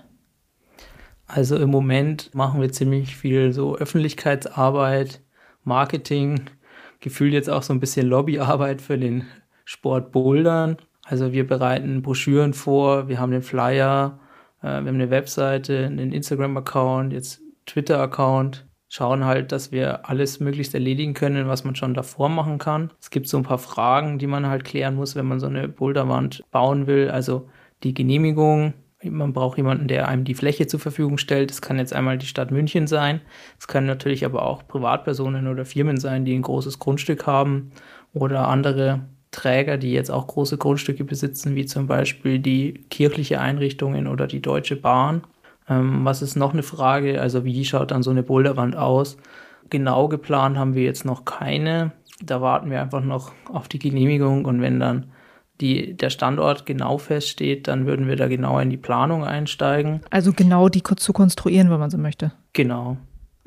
Also 1.25 1.57
im 1.57 1.69
Moment 1.69 2.33
machen 2.35 2.61
wir 2.61 2.71
ziemlich 2.71 3.15
viel 3.15 3.51
so 3.51 3.75
Öffentlichkeitsarbeit, 3.75 5.21
Marketing, 5.63 6.41
gefühlt 6.99 7.33
jetzt 7.33 7.49
auch 7.49 7.63
so 7.63 7.73
ein 7.73 7.79
bisschen 7.79 8.07
Lobbyarbeit 8.07 8.81
für 8.81 8.97
den 8.97 9.25
Sport 9.65 10.11
Bouldern. 10.11 10.77
Also 11.09 11.31
wir 11.31 11.47
bereiten 11.47 12.01
Broschüren 12.01 12.53
vor, 12.53 13.07
wir 13.07 13.19
haben 13.19 13.31
den 13.31 13.41
Flyer, 13.41 14.19
Äh, 14.61 14.65
wir 14.81 14.87
haben 14.87 14.95
eine 14.95 15.09
Webseite, 15.09 15.85
einen 15.85 16.11
Instagram-Account, 16.11 17.13
jetzt 17.13 17.41
Twitter-Account. 17.65 18.65
Schauen 18.89 19.25
halt, 19.25 19.51
dass 19.51 19.71
wir 19.71 20.09
alles 20.09 20.39
möglichst 20.39 20.73
erledigen 20.73 21.13
können, 21.13 21.47
was 21.47 21.63
man 21.65 21.75
schon 21.75 21.93
davor 21.93 22.29
machen 22.29 22.57
kann. 22.57 22.91
Es 23.01 23.09
gibt 23.09 23.27
so 23.27 23.37
ein 23.37 23.43
paar 23.43 23.57
Fragen, 23.57 24.17
die 24.17 24.27
man 24.27 24.47
halt 24.47 24.63
klären 24.63 24.95
muss, 24.95 25.15
wenn 25.15 25.27
man 25.27 25.39
so 25.39 25.47
eine 25.47 25.67
Boulderwand 25.67 26.43
bauen 26.51 26.87
will. 26.87 27.09
Also 27.11 27.49
die 27.83 27.93
Genehmigung, 27.93 28.73
man 29.03 29.33
braucht 29.33 29.57
jemanden, 29.57 29.87
der 29.87 30.07
einem 30.07 30.23
die 30.23 30.33
Fläche 30.33 30.67
zur 30.67 30.79
Verfügung 30.79 31.17
stellt. 31.17 31.49
Das 31.49 31.61
kann 31.61 31.77
jetzt 31.79 31.93
einmal 31.93 32.17
die 32.17 32.25
Stadt 32.25 32.49
München 32.49 32.87
sein. 32.87 33.21
Es 33.59 33.67
können 33.67 33.87
natürlich 33.87 34.25
aber 34.25 34.43
auch 34.43 34.65
Privatpersonen 34.67 35.47
oder 35.47 35.65
Firmen 35.65 35.97
sein, 35.97 36.23
die 36.25 36.33
ein 36.33 36.41
großes 36.41 36.79
Grundstück 36.79 37.27
haben 37.27 37.71
oder 38.13 38.47
andere 38.47 39.01
Träger, 39.37 39.77
die 39.77 39.91
jetzt 39.91 40.09
auch 40.09 40.25
große 40.25 40.57
Grundstücke 40.57 41.03
besitzen, 41.03 41.55
wie 41.55 41.65
zum 41.65 41.85
Beispiel 41.85 42.39
die 42.39 42.85
kirchliche 42.89 43.39
Einrichtungen 43.39 44.07
oder 44.07 44.25
die 44.25 44.41
Deutsche 44.41 44.75
Bahn. 44.75 45.21
Ähm, 45.69 46.03
was 46.03 46.23
ist 46.23 46.35
noch 46.35 46.53
eine 46.53 46.63
Frage? 46.63 47.21
Also 47.21 47.45
wie 47.45 47.63
schaut 47.63 47.91
dann 47.91 48.01
so 48.01 48.09
eine 48.09 48.23
Boulderwand 48.23 48.75
aus? 48.75 49.17
Genau 49.69 50.07
geplant 50.07 50.57
haben 50.57 50.73
wir 50.73 50.83
jetzt 50.83 51.05
noch 51.05 51.23
keine. 51.23 51.91
Da 52.19 52.41
warten 52.41 52.71
wir 52.71 52.81
einfach 52.81 53.03
noch 53.03 53.31
auf 53.53 53.67
die 53.67 53.77
Genehmigung 53.77 54.45
und 54.45 54.59
wenn 54.59 54.79
dann 54.79 55.11
die, 55.61 55.95
der 55.95 56.09
Standort 56.09 56.65
genau 56.65 56.97
feststeht, 56.97 57.67
dann 57.67 57.85
würden 57.85 58.07
wir 58.07 58.15
da 58.15 58.27
genau 58.27 58.57
in 58.59 58.71
die 58.71 58.77
Planung 58.77 59.23
einsteigen. 59.23 60.01
Also 60.09 60.33
genau 60.33 60.67
die 60.67 60.81
zu 60.81 61.13
konstruieren, 61.13 61.69
wenn 61.69 61.79
man 61.79 61.91
so 61.91 61.99
möchte. 61.99 62.31
Genau. 62.53 62.97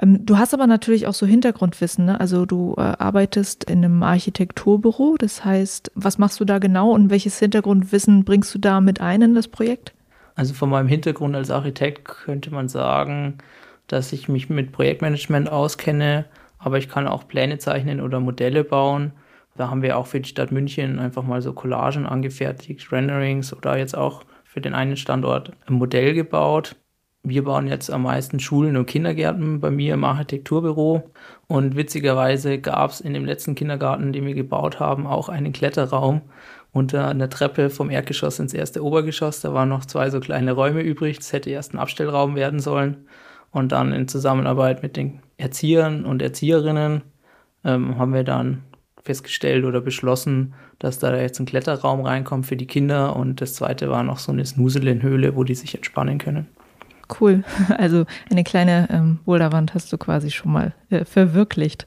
Ähm, 0.00 0.24
du 0.24 0.38
hast 0.38 0.54
aber 0.54 0.66
natürlich 0.66 1.06
auch 1.06 1.14
so 1.14 1.26
Hintergrundwissen, 1.26 2.06
ne? 2.06 2.20
Also 2.20 2.46
du 2.46 2.74
äh, 2.76 2.80
arbeitest 2.80 3.64
in 3.64 3.84
einem 3.84 4.02
Architekturbüro. 4.02 5.16
Das 5.18 5.44
heißt, 5.44 5.92
was 5.94 6.18
machst 6.18 6.40
du 6.40 6.44
da 6.44 6.58
genau 6.58 6.90
und 6.90 7.10
welches 7.10 7.38
Hintergrundwissen 7.38 8.24
bringst 8.24 8.54
du 8.54 8.58
da 8.58 8.80
mit 8.80 9.00
ein 9.00 9.22
in 9.22 9.34
das 9.34 9.48
Projekt? 9.48 9.92
Also 10.34 10.54
von 10.54 10.70
meinem 10.70 10.88
Hintergrund 10.88 11.36
als 11.36 11.50
Architekt 11.50 12.04
könnte 12.04 12.50
man 12.50 12.68
sagen, 12.68 13.38
dass 13.88 14.12
ich 14.12 14.28
mich 14.28 14.48
mit 14.48 14.72
Projektmanagement 14.72 15.50
auskenne, 15.50 16.24
aber 16.58 16.78
ich 16.78 16.88
kann 16.88 17.06
auch 17.06 17.26
Pläne 17.26 17.58
zeichnen 17.58 18.00
oder 18.00 18.20
Modelle 18.20 18.64
bauen. 18.64 19.12
Da 19.56 19.68
haben 19.68 19.82
wir 19.82 19.98
auch 19.98 20.06
für 20.06 20.20
die 20.20 20.28
Stadt 20.28 20.52
München 20.52 20.98
einfach 20.98 21.24
mal 21.24 21.42
so 21.42 21.52
Collagen 21.52 22.06
angefertigt, 22.06 22.90
Renderings 22.92 23.52
oder 23.52 23.76
jetzt 23.76 23.96
auch 23.96 24.22
für 24.44 24.60
den 24.60 24.74
einen 24.74 24.96
Standort 24.96 25.52
ein 25.66 25.74
Modell 25.74 26.14
gebaut. 26.14 26.76
Wir 27.22 27.44
bauen 27.44 27.66
jetzt 27.66 27.90
am 27.90 28.04
meisten 28.04 28.40
Schulen 28.40 28.78
und 28.78 28.86
Kindergärten 28.86 29.60
bei 29.60 29.70
mir 29.70 29.92
im 29.92 30.04
Architekturbüro. 30.04 31.10
Und 31.48 31.76
witzigerweise 31.76 32.58
gab 32.58 32.92
es 32.92 33.00
in 33.00 33.12
dem 33.12 33.26
letzten 33.26 33.54
Kindergarten, 33.54 34.12
den 34.12 34.24
wir 34.24 34.34
gebaut 34.34 34.80
haben, 34.80 35.06
auch 35.06 35.28
einen 35.28 35.52
Kletterraum 35.52 36.22
unter 36.72 37.08
einer 37.08 37.28
Treppe 37.28 37.68
vom 37.68 37.90
Erdgeschoss 37.90 38.38
ins 38.38 38.54
erste 38.54 38.82
Obergeschoss. 38.82 39.40
Da 39.40 39.52
waren 39.52 39.68
noch 39.68 39.84
zwei 39.84 40.08
so 40.08 40.18
kleine 40.18 40.52
Räume 40.52 40.80
übrig. 40.80 41.18
Das 41.18 41.32
hätte 41.34 41.50
erst 41.50 41.74
ein 41.74 41.78
Abstellraum 41.78 42.36
werden 42.36 42.60
sollen. 42.60 43.06
Und 43.50 43.72
dann 43.72 43.92
in 43.92 44.08
Zusammenarbeit 44.08 44.82
mit 44.82 44.96
den 44.96 45.20
Erziehern 45.36 46.06
und 46.06 46.22
Erzieherinnen 46.22 47.02
ähm, 47.64 47.98
haben 47.98 48.14
wir 48.14 48.24
dann 48.24 48.62
festgestellt 49.02 49.64
oder 49.64 49.80
beschlossen, 49.80 50.54
dass 50.78 50.98
da 50.98 51.14
jetzt 51.16 51.38
ein 51.40 51.46
Kletterraum 51.46 52.00
reinkommt 52.00 52.46
für 52.46 52.56
die 52.56 52.66
Kinder. 52.66 53.16
Und 53.16 53.42
das 53.42 53.54
zweite 53.54 53.90
war 53.90 54.04
noch 54.04 54.18
so 54.18 54.32
eine 54.32 54.46
Snuselinhöhle, 54.46 55.36
wo 55.36 55.44
die 55.44 55.54
sich 55.54 55.74
entspannen 55.74 56.18
können. 56.18 56.46
Cool. 57.18 57.44
Also 57.78 58.04
eine 58.30 58.44
kleine 58.44 58.88
ähm, 58.90 59.18
Boulderwand 59.24 59.74
hast 59.74 59.92
du 59.92 59.98
quasi 59.98 60.30
schon 60.30 60.52
mal 60.52 60.74
äh, 60.90 61.04
verwirklicht. 61.04 61.86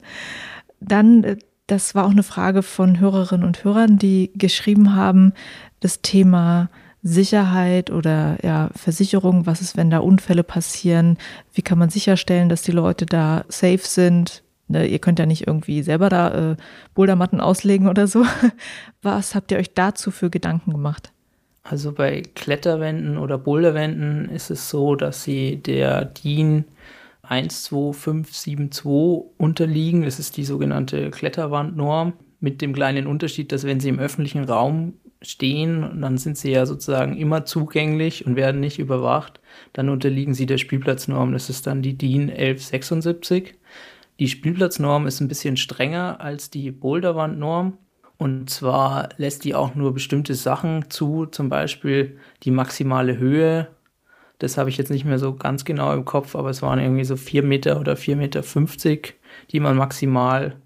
Dann, 0.80 1.24
äh, 1.24 1.36
das 1.66 1.94
war 1.94 2.04
auch 2.04 2.10
eine 2.10 2.22
Frage 2.22 2.62
von 2.62 3.00
Hörerinnen 3.00 3.46
und 3.46 3.64
Hörern, 3.64 3.98
die 3.98 4.32
geschrieben 4.34 4.94
haben, 4.94 5.32
das 5.80 6.02
Thema 6.02 6.68
Sicherheit 7.02 7.90
oder 7.90 8.38
ja, 8.42 8.70
Versicherung, 8.74 9.46
was 9.46 9.60
ist, 9.60 9.76
wenn 9.76 9.90
da 9.90 9.98
Unfälle 9.98 10.42
passieren? 10.42 11.18
Wie 11.52 11.62
kann 11.62 11.78
man 11.78 11.90
sicherstellen, 11.90 12.48
dass 12.48 12.62
die 12.62 12.72
Leute 12.72 13.04
da 13.06 13.44
safe 13.48 13.82
sind? 13.82 14.42
Ne, 14.66 14.86
ihr 14.86 14.98
könnt 14.98 15.18
ja 15.18 15.26
nicht 15.26 15.46
irgendwie 15.46 15.82
selber 15.82 16.08
da 16.08 16.52
äh, 16.52 16.56
Bouldermatten 16.94 17.40
auslegen 17.40 17.88
oder 17.88 18.06
so. 18.06 18.24
Was 19.02 19.34
habt 19.34 19.52
ihr 19.52 19.58
euch 19.58 19.74
dazu 19.74 20.10
für 20.10 20.30
Gedanken 20.30 20.72
gemacht? 20.72 21.12
Also 21.64 21.92
bei 21.92 22.22
Kletterwänden 22.34 23.16
oder 23.16 23.38
Boulderwänden 23.38 24.28
ist 24.28 24.50
es 24.50 24.68
so, 24.68 24.96
dass 24.96 25.24
sie 25.24 25.56
der 25.56 26.04
DIN 26.04 26.66
12572 27.22 28.84
unterliegen. 29.38 30.02
Das 30.02 30.18
ist 30.18 30.36
die 30.36 30.44
sogenannte 30.44 31.10
Kletterwandnorm 31.10 32.12
mit 32.40 32.60
dem 32.60 32.74
kleinen 32.74 33.06
Unterschied, 33.06 33.50
dass 33.50 33.64
wenn 33.64 33.80
sie 33.80 33.88
im 33.88 33.98
öffentlichen 33.98 34.44
Raum 34.44 34.92
stehen, 35.22 36.02
dann 36.02 36.18
sind 36.18 36.36
sie 36.36 36.50
ja 36.50 36.66
sozusagen 36.66 37.16
immer 37.16 37.46
zugänglich 37.46 38.26
und 38.26 38.36
werden 38.36 38.60
nicht 38.60 38.78
überwacht. 38.78 39.40
Dann 39.72 39.88
unterliegen 39.88 40.34
sie 40.34 40.44
der 40.44 40.58
Spielplatznorm. 40.58 41.32
Das 41.32 41.48
ist 41.48 41.66
dann 41.66 41.80
die 41.80 41.96
DIN 41.96 42.28
1176. 42.28 43.54
Die 44.18 44.28
Spielplatznorm 44.28 45.06
ist 45.06 45.20
ein 45.20 45.28
bisschen 45.28 45.56
strenger 45.56 46.20
als 46.20 46.50
die 46.50 46.70
Boulderwandnorm. 46.70 47.78
Und 48.24 48.48
zwar 48.48 49.10
lässt 49.18 49.44
die 49.44 49.54
auch 49.54 49.74
nur 49.74 49.92
bestimmte 49.92 50.34
Sachen 50.34 50.88
zu, 50.88 51.26
zum 51.26 51.50
Beispiel 51.50 52.16
die 52.42 52.50
maximale 52.50 53.18
Höhe. 53.18 53.68
Das 54.38 54.56
habe 54.56 54.70
ich 54.70 54.78
jetzt 54.78 54.90
nicht 54.90 55.04
mehr 55.04 55.18
so 55.18 55.34
ganz 55.34 55.66
genau 55.66 55.92
im 55.92 56.06
Kopf, 56.06 56.34
aber 56.34 56.48
es 56.48 56.62
waren 56.62 56.78
irgendwie 56.78 57.04
so 57.04 57.16
4 57.16 57.42
Meter 57.42 57.78
oder 57.78 57.96
4,50 57.96 58.16
Meter, 58.16 59.12
die 59.50 59.60
man 59.60 59.76
maximal 59.76 60.56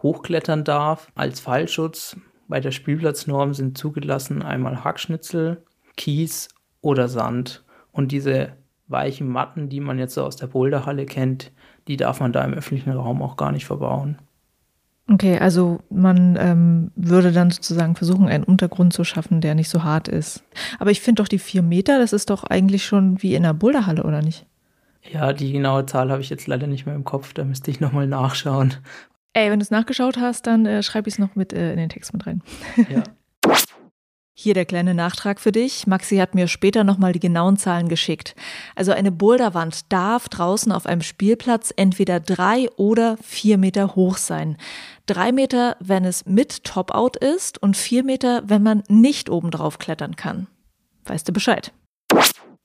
hochklettern 0.00 0.62
darf 0.62 1.10
als 1.16 1.40
Fallschutz. 1.40 2.16
Bei 2.46 2.60
der 2.60 2.70
Spielplatznorm 2.70 3.52
sind 3.52 3.76
zugelassen 3.76 4.40
einmal 4.40 4.84
Hackschnitzel, 4.84 5.64
Kies 5.96 6.50
oder 6.82 7.08
Sand. 7.08 7.64
Und 7.90 8.12
diese 8.12 8.52
weichen 8.86 9.26
Matten, 9.26 9.68
die 9.68 9.80
man 9.80 9.98
jetzt 9.98 10.14
so 10.14 10.22
aus 10.22 10.36
der 10.36 10.46
Boulderhalle 10.46 11.04
kennt, 11.04 11.50
die 11.88 11.96
darf 11.96 12.20
man 12.20 12.32
da 12.32 12.44
im 12.44 12.54
öffentlichen 12.54 12.92
Raum 12.92 13.22
auch 13.22 13.36
gar 13.36 13.50
nicht 13.50 13.66
verbauen. 13.66 14.18
Okay, 15.10 15.38
also 15.38 15.80
man 15.88 16.36
ähm, 16.38 16.90
würde 16.94 17.32
dann 17.32 17.50
sozusagen 17.50 17.96
versuchen, 17.96 18.28
einen 18.28 18.44
Untergrund 18.44 18.92
zu 18.92 19.04
schaffen, 19.04 19.40
der 19.40 19.54
nicht 19.54 19.70
so 19.70 19.82
hart 19.82 20.06
ist. 20.06 20.44
Aber 20.78 20.90
ich 20.90 21.00
finde 21.00 21.22
doch 21.22 21.28
die 21.28 21.38
vier 21.38 21.62
Meter, 21.62 21.98
das 21.98 22.12
ist 22.12 22.28
doch 22.28 22.44
eigentlich 22.44 22.84
schon 22.84 23.22
wie 23.22 23.34
in 23.34 23.44
einer 23.44 23.54
Boulderhalle, 23.54 24.02
oder 24.02 24.20
nicht? 24.20 24.44
Ja, 25.10 25.32
die 25.32 25.52
genaue 25.52 25.86
Zahl 25.86 26.10
habe 26.10 26.20
ich 26.20 26.28
jetzt 26.28 26.46
leider 26.46 26.66
nicht 26.66 26.84
mehr 26.84 26.94
im 26.94 27.04
Kopf, 27.04 27.32
da 27.32 27.44
müsste 27.44 27.70
ich 27.70 27.80
nochmal 27.80 28.06
nachschauen. 28.06 28.74
Ey, 29.32 29.50
wenn 29.50 29.60
du 29.60 29.62
es 29.62 29.70
nachgeschaut 29.70 30.18
hast, 30.18 30.46
dann 30.46 30.66
äh, 30.66 30.82
schreibe 30.82 31.08
ich 31.08 31.14
es 31.14 31.18
noch 31.18 31.36
mit 31.36 31.54
äh, 31.54 31.70
in 31.70 31.78
den 31.78 31.88
Text 31.88 32.12
mit 32.12 32.26
rein. 32.26 32.42
Ja. 32.90 33.02
Hier 34.40 34.54
der 34.54 34.66
kleine 34.66 34.94
Nachtrag 34.94 35.40
für 35.40 35.50
dich. 35.50 35.88
Maxi 35.88 36.18
hat 36.18 36.36
mir 36.36 36.46
später 36.46 36.84
nochmal 36.84 37.12
die 37.12 37.18
genauen 37.18 37.56
Zahlen 37.56 37.88
geschickt. 37.88 38.36
Also 38.76 38.92
eine 38.92 39.10
Boulderwand 39.10 39.92
darf 39.92 40.28
draußen 40.28 40.70
auf 40.70 40.86
einem 40.86 41.00
Spielplatz 41.02 41.74
entweder 41.74 42.20
drei 42.20 42.70
oder 42.76 43.16
vier 43.20 43.58
Meter 43.58 43.96
hoch 43.96 44.16
sein. 44.16 44.56
Drei 45.06 45.32
Meter, 45.32 45.76
wenn 45.80 46.04
es 46.04 46.24
mit 46.24 46.62
Top-Out 46.62 47.16
ist 47.16 47.60
und 47.60 47.76
vier 47.76 48.04
Meter, 48.04 48.44
wenn 48.46 48.62
man 48.62 48.84
nicht 48.86 49.28
oben 49.28 49.50
drauf 49.50 49.78
klettern 49.78 50.14
kann. 50.14 50.46
Weißt 51.04 51.28
du 51.28 51.32
Bescheid? 51.32 51.72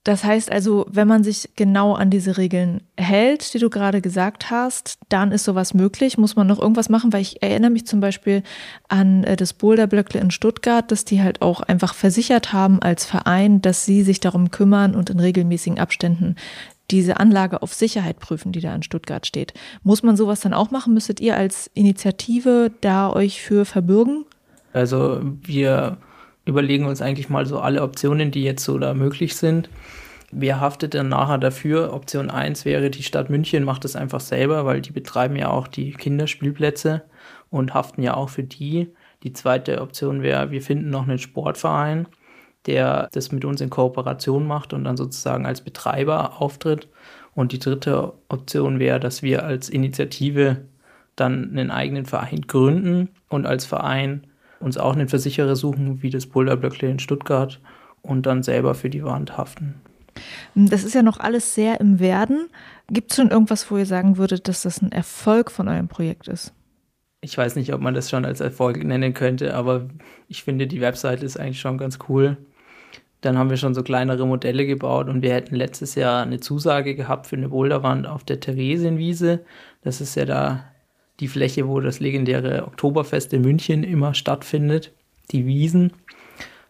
Das 0.04 0.22
heißt 0.22 0.52
also, 0.52 0.84
wenn 0.90 1.08
man 1.08 1.24
sich 1.24 1.48
genau 1.56 1.94
an 1.94 2.10
diese 2.10 2.36
Regeln 2.36 2.82
hält, 2.98 3.54
die 3.54 3.58
du 3.58 3.70
gerade 3.70 4.02
gesagt 4.02 4.50
hast, 4.50 4.98
dann 5.08 5.32
ist 5.32 5.44
sowas 5.44 5.72
möglich. 5.72 6.18
Muss 6.18 6.36
man 6.36 6.46
noch 6.46 6.60
irgendwas 6.60 6.90
machen? 6.90 7.10
Weil 7.14 7.22
ich 7.22 7.42
erinnere 7.42 7.70
mich 7.70 7.86
zum 7.86 8.00
Beispiel 8.00 8.42
an 8.88 9.24
äh, 9.24 9.34
das 9.34 9.54
Boulderblöckle 9.54 10.20
in 10.20 10.30
Stuttgart, 10.30 10.90
dass 10.92 11.06
die 11.06 11.22
halt 11.22 11.40
auch 11.40 11.62
einfach 11.62 11.94
versichert 11.94 12.52
haben 12.52 12.82
als 12.82 13.06
Verein, 13.06 13.62
dass 13.62 13.86
sie 13.86 14.02
sich 14.02 14.20
darum 14.20 14.50
kümmern 14.50 14.94
und 14.94 15.08
in 15.08 15.20
regelmäßigen 15.20 15.78
Abständen 15.78 16.36
diese 16.90 17.18
Anlage 17.18 17.62
auf 17.62 17.72
Sicherheit 17.72 18.18
prüfen, 18.18 18.52
die 18.52 18.60
da 18.60 18.74
in 18.74 18.82
Stuttgart 18.82 19.26
steht. 19.26 19.54
Muss 19.82 20.02
man 20.02 20.18
sowas 20.18 20.40
dann 20.40 20.52
auch 20.52 20.70
machen? 20.70 20.92
Müsstet 20.92 21.18
ihr 21.18 21.34
als 21.34 21.70
Initiative 21.72 22.70
da 22.82 23.10
euch 23.10 23.40
für 23.40 23.64
verbürgen? 23.64 24.26
Also 24.74 25.20
wir 25.22 25.96
überlegen 26.44 26.86
uns 26.86 27.02
eigentlich 27.02 27.28
mal 27.28 27.46
so 27.46 27.60
alle 27.60 27.82
Optionen, 27.82 28.30
die 28.30 28.44
jetzt 28.44 28.64
so 28.64 28.78
da 28.78 28.94
möglich 28.94 29.36
sind. 29.36 29.68
Wer 30.30 30.60
haftet 30.60 30.94
denn 30.94 31.08
nachher 31.08 31.38
dafür? 31.38 31.92
Option 31.92 32.28
1 32.30 32.64
wäre, 32.64 32.90
die 32.90 33.02
Stadt 33.02 33.30
München 33.30 33.64
macht 33.64 33.84
das 33.84 33.94
einfach 33.94 34.20
selber, 34.20 34.64
weil 34.64 34.80
die 34.80 34.90
betreiben 34.90 35.36
ja 35.36 35.48
auch 35.48 35.68
die 35.68 35.92
Kinderspielplätze 35.92 37.02
und 37.50 37.72
haften 37.72 38.02
ja 38.02 38.14
auch 38.14 38.30
für 38.30 38.42
die. 38.42 38.92
Die 39.22 39.32
zweite 39.32 39.80
Option 39.80 40.22
wäre, 40.22 40.50
wir 40.50 40.60
finden 40.60 40.90
noch 40.90 41.04
einen 41.04 41.18
Sportverein, 41.18 42.08
der 42.66 43.08
das 43.12 43.30
mit 43.30 43.44
uns 43.44 43.60
in 43.60 43.70
Kooperation 43.70 44.46
macht 44.46 44.72
und 44.72 44.84
dann 44.84 44.96
sozusagen 44.96 45.46
als 45.46 45.60
Betreiber 45.60 46.42
auftritt. 46.42 46.88
Und 47.34 47.52
die 47.52 47.58
dritte 47.58 48.12
Option 48.28 48.78
wäre, 48.78 49.00
dass 49.00 49.22
wir 49.22 49.44
als 49.44 49.68
Initiative 49.68 50.64
dann 51.16 51.50
einen 51.50 51.70
eigenen 51.70 52.06
Verein 52.06 52.42
gründen 52.42 53.08
und 53.28 53.46
als 53.46 53.64
Verein 53.64 54.26
uns 54.64 54.78
auch 54.78 54.94
einen 54.94 55.08
Versicherer 55.08 55.56
suchen, 55.56 56.02
wie 56.02 56.10
das 56.10 56.26
Boulderblöckle 56.26 56.88
in 56.88 56.98
Stuttgart, 56.98 57.60
und 58.02 58.26
dann 58.26 58.42
selber 58.42 58.74
für 58.74 58.90
die 58.90 59.04
Wand 59.04 59.36
haften. 59.36 59.74
Das 60.54 60.84
ist 60.84 60.94
ja 60.94 61.02
noch 61.02 61.18
alles 61.20 61.54
sehr 61.54 61.80
im 61.80 62.00
Werden. 62.00 62.48
Gibt 62.90 63.10
es 63.10 63.16
schon 63.16 63.30
irgendwas, 63.30 63.70
wo 63.70 63.78
ihr 63.78 63.86
sagen 63.86 64.16
würdet, 64.16 64.46
dass 64.46 64.62
das 64.62 64.82
ein 64.82 64.92
Erfolg 64.92 65.50
von 65.50 65.68
eurem 65.68 65.88
Projekt 65.88 66.28
ist? 66.28 66.52
Ich 67.20 67.36
weiß 67.38 67.56
nicht, 67.56 67.72
ob 67.72 67.80
man 67.80 67.94
das 67.94 68.10
schon 68.10 68.24
als 68.24 68.40
Erfolg 68.40 68.84
nennen 68.84 69.14
könnte, 69.14 69.54
aber 69.54 69.88
ich 70.28 70.44
finde, 70.44 70.66
die 70.66 70.82
Webseite 70.82 71.24
ist 71.24 71.38
eigentlich 71.38 71.60
schon 71.60 71.78
ganz 71.78 71.98
cool. 72.08 72.36
Dann 73.22 73.38
haben 73.38 73.48
wir 73.48 73.56
schon 73.56 73.74
so 73.74 73.82
kleinere 73.82 74.26
Modelle 74.26 74.66
gebaut 74.66 75.08
und 75.08 75.22
wir 75.22 75.32
hätten 75.32 75.54
letztes 75.54 75.94
Jahr 75.94 76.22
eine 76.22 76.40
Zusage 76.40 76.94
gehabt 76.94 77.26
für 77.26 77.36
eine 77.36 77.48
Boulderwand 77.48 78.06
auf 78.06 78.22
der 78.22 78.40
Theresienwiese. 78.40 79.40
Das 79.82 80.02
ist 80.02 80.14
ja 80.14 80.26
da 80.26 80.73
die 81.20 81.28
Fläche, 81.28 81.68
wo 81.68 81.80
das 81.80 82.00
legendäre 82.00 82.66
Oktoberfest 82.66 83.32
in 83.32 83.42
München 83.42 83.84
immer 83.84 84.14
stattfindet, 84.14 84.92
die 85.30 85.46
Wiesen. 85.46 85.92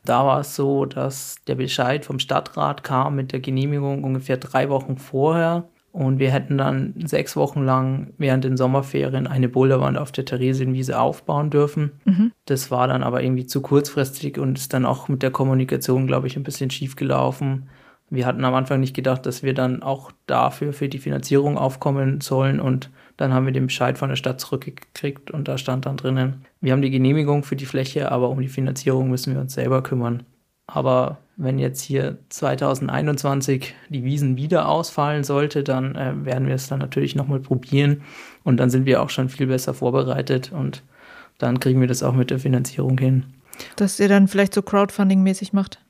Da 0.05 0.27
war 0.27 0.41
es 0.41 0.55
so, 0.55 0.85
dass 0.85 1.37
der 1.47 1.55
Bescheid 1.55 2.05
vom 2.05 2.19
Stadtrat 2.19 2.85
kam 2.85 3.17
mit 3.17 3.33
der 3.33 3.41
Genehmigung 3.41 4.05
ungefähr 4.05 4.37
drei 4.37 4.69
Wochen 4.69 4.99
vorher. 4.99 5.69
Und 5.93 6.19
wir 6.19 6.33
hätten 6.33 6.59
dann 6.59 6.95
sechs 7.05 7.37
Wochen 7.37 7.63
lang 7.63 8.15
während 8.19 8.43
den 8.43 8.57
Sommerferien 8.57 9.29
eine 9.29 9.49
Boulderwand 9.49 9.97
auf 9.97 10.11
der 10.11 10.25
Theresienwiese 10.25 10.99
aufbauen 10.99 11.51
dürfen. 11.51 11.93
Mhm. 12.05 12.33
Das 12.47 12.73
war 12.73 12.89
dann 12.89 13.05
aber 13.05 13.23
irgendwie 13.23 13.47
zu 13.47 13.63
kurzfristig 13.63 14.37
und 14.39 14.59
ist 14.59 14.73
dann 14.73 14.87
auch 14.87 15.09
mit 15.09 15.23
der 15.23 15.31
Kommunikation, 15.31 16.09
glaube 16.09 16.27
ich, 16.27 16.37
ein 16.37 16.43
bisschen 16.43 16.71
schief 16.71 16.97
gelaufen. 16.97 17.69
Wir 18.15 18.27
hatten 18.27 18.45
am 18.45 18.55
Anfang 18.55 18.81
nicht 18.81 18.95
gedacht, 18.95 19.27
dass 19.27 19.43
wir 19.43 19.55
dann 19.55 19.83
auch 19.83 20.13
dafür 20.27 20.73
für 20.73 20.89
die 20.89 20.99
Finanzierung 20.99 21.59
aufkommen 21.59 22.21
sollen 22.21 22.61
und 22.61 22.91
dann 23.17 23.33
haben 23.33 23.47
wir 23.47 23.53
den 23.53 23.67
Bescheid 23.67 23.99
von 23.99 24.09
der 24.09 24.17
Stadt 24.17 24.41
zurückgekriegt 24.41 25.31
und 25.31 25.49
da 25.49 25.59
stand 25.59 25.87
dann 25.87 25.97
drinnen, 25.97 26.45
wir 26.61 26.73
haben 26.73 26.83
die 26.83 26.91
Genehmigung 26.91 27.45
für 27.45 27.57
die 27.57 27.67
Fläche, 27.67 28.11
aber 28.11 28.29
um 28.29 28.41
die 28.41 28.49
Finanzierung 28.49 29.11
müssen 29.11 29.35
wir 29.35 29.41
uns 29.41 29.55
selber 29.55 29.83
kümmern. 29.83 30.25
Aber 30.67 31.19
wenn 31.37 31.59
jetzt 31.59 31.83
hier 31.83 32.19
2021 32.31 33.75
die 33.89 34.05
Wiesen 34.05 34.37
wieder 34.37 34.69
ausfallen 34.69 35.25
sollte, 35.25 35.63
dann 35.63 35.95
äh, 35.95 36.25
werden 36.25 36.49
wir 36.49 36.55
es 36.55 36.69
dann 36.69 36.79
natürlich 36.79 37.15
nochmal 37.15 37.41
probieren 37.41 38.03
und 38.45 38.59
dann 38.59 38.71
sind 38.71 38.87
wir 38.87 39.03
auch 39.03 39.11
schon 39.11 39.29
viel 39.29 39.47
besser 39.47 39.75
vorbereitet 39.75 40.53
und 40.53 40.83
dann 41.39 41.61
kriegen 41.61 41.81
wir 41.81 41.89
das 41.89 42.03
auch 42.03 42.15
mit 42.15 42.31
der 42.31 42.39
Finanzierung 42.39 42.99
hin. 42.99 43.25
Dass 43.77 44.01
ihr 44.01 44.09
dann 44.09 44.29
vielleicht 44.29 44.55
so 44.55 44.63
Crowdfunding-mäßig 44.63 45.53
macht? 45.53 45.84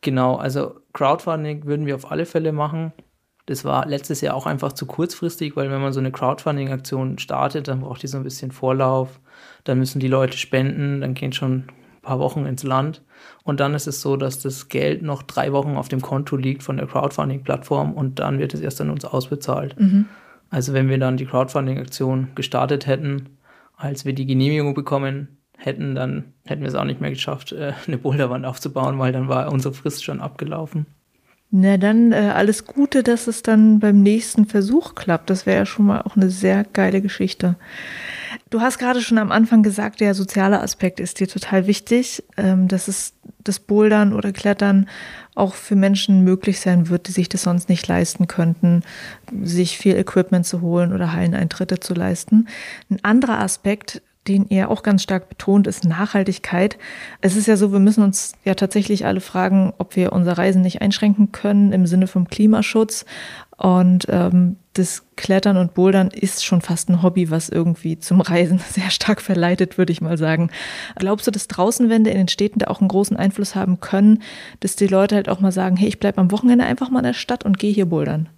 Genau, 0.00 0.36
also 0.36 0.80
Crowdfunding 0.92 1.64
würden 1.64 1.86
wir 1.86 1.94
auf 1.94 2.10
alle 2.10 2.26
Fälle 2.26 2.52
machen. 2.52 2.92
Das 3.46 3.64
war 3.64 3.86
letztes 3.86 4.20
Jahr 4.20 4.34
auch 4.34 4.46
einfach 4.46 4.72
zu 4.72 4.86
kurzfristig, 4.86 5.56
weil 5.56 5.70
wenn 5.70 5.80
man 5.80 5.92
so 5.92 6.00
eine 6.00 6.10
Crowdfunding-Aktion 6.10 7.18
startet, 7.18 7.68
dann 7.68 7.80
braucht 7.80 8.02
die 8.02 8.08
so 8.08 8.16
ein 8.16 8.24
bisschen 8.24 8.50
Vorlauf. 8.50 9.20
Dann 9.64 9.78
müssen 9.78 10.00
die 10.00 10.08
Leute 10.08 10.36
spenden, 10.36 11.00
dann 11.00 11.14
gehen 11.14 11.32
schon 11.32 11.52
ein 11.52 12.02
paar 12.02 12.18
Wochen 12.18 12.44
ins 12.44 12.64
Land. 12.64 13.02
Und 13.44 13.60
dann 13.60 13.74
ist 13.74 13.86
es 13.86 14.00
so, 14.00 14.16
dass 14.16 14.40
das 14.40 14.68
Geld 14.68 15.02
noch 15.02 15.22
drei 15.22 15.52
Wochen 15.52 15.76
auf 15.76 15.88
dem 15.88 16.02
Konto 16.02 16.36
liegt 16.36 16.64
von 16.64 16.76
der 16.76 16.88
Crowdfunding-Plattform 16.88 17.92
und 17.92 18.18
dann 18.18 18.40
wird 18.40 18.52
es 18.52 18.60
erst 18.60 18.80
an 18.80 18.90
uns 18.90 19.04
ausbezahlt. 19.04 19.78
Mhm. 19.78 20.06
Also 20.50 20.72
wenn 20.72 20.88
wir 20.88 20.98
dann 20.98 21.16
die 21.16 21.26
Crowdfunding-Aktion 21.26 22.32
gestartet 22.34 22.86
hätten, 22.86 23.38
als 23.76 24.04
wir 24.04 24.12
die 24.12 24.26
Genehmigung 24.26 24.74
bekommen 24.74 25.35
hätten, 25.56 25.94
dann 25.94 26.32
hätten 26.44 26.62
wir 26.62 26.68
es 26.68 26.74
auch 26.74 26.84
nicht 26.84 27.00
mehr 27.00 27.10
geschafft, 27.10 27.52
äh, 27.52 27.72
eine 27.86 27.98
Boulderwand 27.98 28.44
aufzubauen, 28.44 28.98
weil 28.98 29.12
dann 29.12 29.28
war 29.28 29.52
unsere 29.52 29.74
Frist 29.74 30.04
schon 30.04 30.20
abgelaufen. 30.20 30.86
Na 31.50 31.76
dann 31.76 32.12
äh, 32.12 32.32
alles 32.34 32.66
Gute, 32.66 33.02
dass 33.02 33.28
es 33.28 33.42
dann 33.42 33.78
beim 33.78 34.02
nächsten 34.02 34.46
Versuch 34.46 34.94
klappt. 34.94 35.30
Das 35.30 35.46
wäre 35.46 35.58
ja 35.58 35.66
schon 35.66 35.86
mal 35.86 36.02
auch 36.02 36.16
eine 36.16 36.28
sehr 36.28 36.64
geile 36.64 37.00
Geschichte. 37.00 37.54
Du 38.50 38.60
hast 38.60 38.78
gerade 38.78 39.00
schon 39.00 39.18
am 39.18 39.30
Anfang 39.30 39.62
gesagt, 39.62 40.00
der 40.00 40.14
soziale 40.14 40.60
Aspekt 40.60 40.98
ist 40.98 41.20
dir 41.20 41.28
total 41.28 41.66
wichtig, 41.66 42.24
ähm, 42.36 42.66
dass 42.68 42.88
es 42.88 43.14
das 43.44 43.60
Bouldern 43.60 44.12
oder 44.12 44.32
Klettern 44.32 44.88
auch 45.36 45.54
für 45.54 45.76
Menschen 45.76 46.24
möglich 46.24 46.60
sein 46.60 46.88
wird, 46.88 47.08
die 47.08 47.12
sich 47.12 47.28
das 47.28 47.42
sonst 47.42 47.68
nicht 47.68 47.86
leisten 47.86 48.26
könnten, 48.26 48.82
sich 49.42 49.78
viel 49.78 49.96
Equipment 49.96 50.46
zu 50.46 50.62
holen 50.62 50.92
oder 50.92 51.12
Halleneintritte 51.12 51.78
zu 51.78 51.94
leisten. 51.94 52.48
Ein 52.90 52.98
anderer 53.04 53.38
Aspekt, 53.38 54.02
den 54.28 54.46
ihr 54.48 54.70
auch 54.70 54.82
ganz 54.82 55.02
stark 55.02 55.28
betont, 55.28 55.66
ist 55.66 55.84
Nachhaltigkeit. 55.84 56.78
Es 57.20 57.36
ist 57.36 57.46
ja 57.46 57.56
so, 57.56 57.72
wir 57.72 57.78
müssen 57.78 58.02
uns 58.02 58.34
ja 58.44 58.54
tatsächlich 58.54 59.06
alle 59.06 59.20
fragen, 59.20 59.72
ob 59.78 59.96
wir 59.96 60.12
unser 60.12 60.36
Reisen 60.38 60.62
nicht 60.62 60.82
einschränken 60.82 61.32
können 61.32 61.72
im 61.72 61.86
Sinne 61.86 62.06
vom 62.06 62.28
Klimaschutz. 62.28 63.04
Und 63.56 64.06
ähm, 64.10 64.56
das 64.74 65.04
Klettern 65.16 65.56
und 65.56 65.72
Bouldern 65.72 66.08
ist 66.08 66.44
schon 66.44 66.60
fast 66.60 66.90
ein 66.90 67.02
Hobby, 67.02 67.30
was 67.30 67.48
irgendwie 67.48 67.98
zum 67.98 68.20
Reisen 68.20 68.58
sehr 68.70 68.90
stark 68.90 69.22
verleitet, 69.22 69.78
würde 69.78 69.92
ich 69.92 70.00
mal 70.00 70.18
sagen. 70.18 70.50
Glaubst 70.96 71.26
du, 71.26 71.30
dass 71.30 71.48
Draußenwände 71.48 72.10
in 72.10 72.18
den 72.18 72.28
Städten 72.28 72.58
da 72.58 72.66
auch 72.66 72.80
einen 72.80 72.88
großen 72.88 73.16
Einfluss 73.16 73.54
haben 73.54 73.80
können, 73.80 74.22
dass 74.60 74.76
die 74.76 74.86
Leute 74.86 75.14
halt 75.14 75.28
auch 75.28 75.40
mal 75.40 75.52
sagen, 75.52 75.76
hey, 75.76 75.88
ich 75.88 76.00
bleibe 76.00 76.18
am 76.18 76.30
Wochenende 76.30 76.64
einfach 76.64 76.90
mal 76.90 77.00
in 77.00 77.06
der 77.06 77.12
Stadt 77.14 77.44
und 77.44 77.58
gehe 77.58 77.72
hier 77.72 77.86
bouldern? 77.86 78.28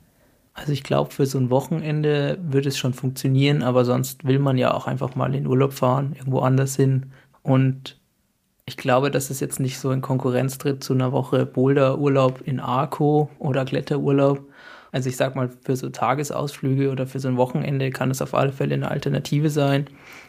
Also 0.59 0.73
ich 0.73 0.83
glaube, 0.83 1.13
für 1.13 1.25
so 1.25 1.39
ein 1.39 1.51
Wochenende 1.51 2.37
würde 2.43 2.69
es 2.69 2.77
schon 2.77 2.93
funktionieren, 2.93 3.63
aber 3.63 3.85
sonst 3.85 4.25
will 4.25 4.41
man 4.41 4.59
ja 4.59 4.75
auch 4.75 4.89
einfach 4.89 5.15
mal 5.15 5.35
in 5.35 5.47
Urlaub 5.47 5.73
fahren, 5.73 6.15
irgendwo 6.19 6.41
anders 6.41 6.75
hin. 6.75 7.13
Und 7.43 8.01
ich 8.67 8.77
glaube, 8.77 9.13
dass 9.13 9.31
es 9.31 9.39
jetzt 9.39 9.61
nicht 9.61 9.79
so 9.79 9.93
in 9.93 10.01
Konkurrenz 10.01 10.59
tritt 10.59 10.83
zu 10.83 10.95
einer 10.95 11.13
Woche 11.13 11.47
Boulderurlaub 11.47 12.43
in 12.45 12.59
Arco 12.59 13.31
oder 13.39 13.65
Kletterurlaub. 13.65 14.41
Also 14.91 15.09
ich 15.09 15.17
sag 15.17 15.37
mal, 15.37 15.49
für 15.65 15.77
so 15.77 15.91
Tagesausflüge 15.91 16.91
oder 16.91 17.07
für 17.07 17.21
so 17.21 17.29
ein 17.29 17.37
Wochenende 17.37 17.91
kann 17.91 18.11
es 18.11 18.21
auf 18.21 18.35
alle 18.35 18.53
Fälle 18.53 18.75
eine 18.75 18.91
Alternative 18.91 19.51
sein, 19.51 19.87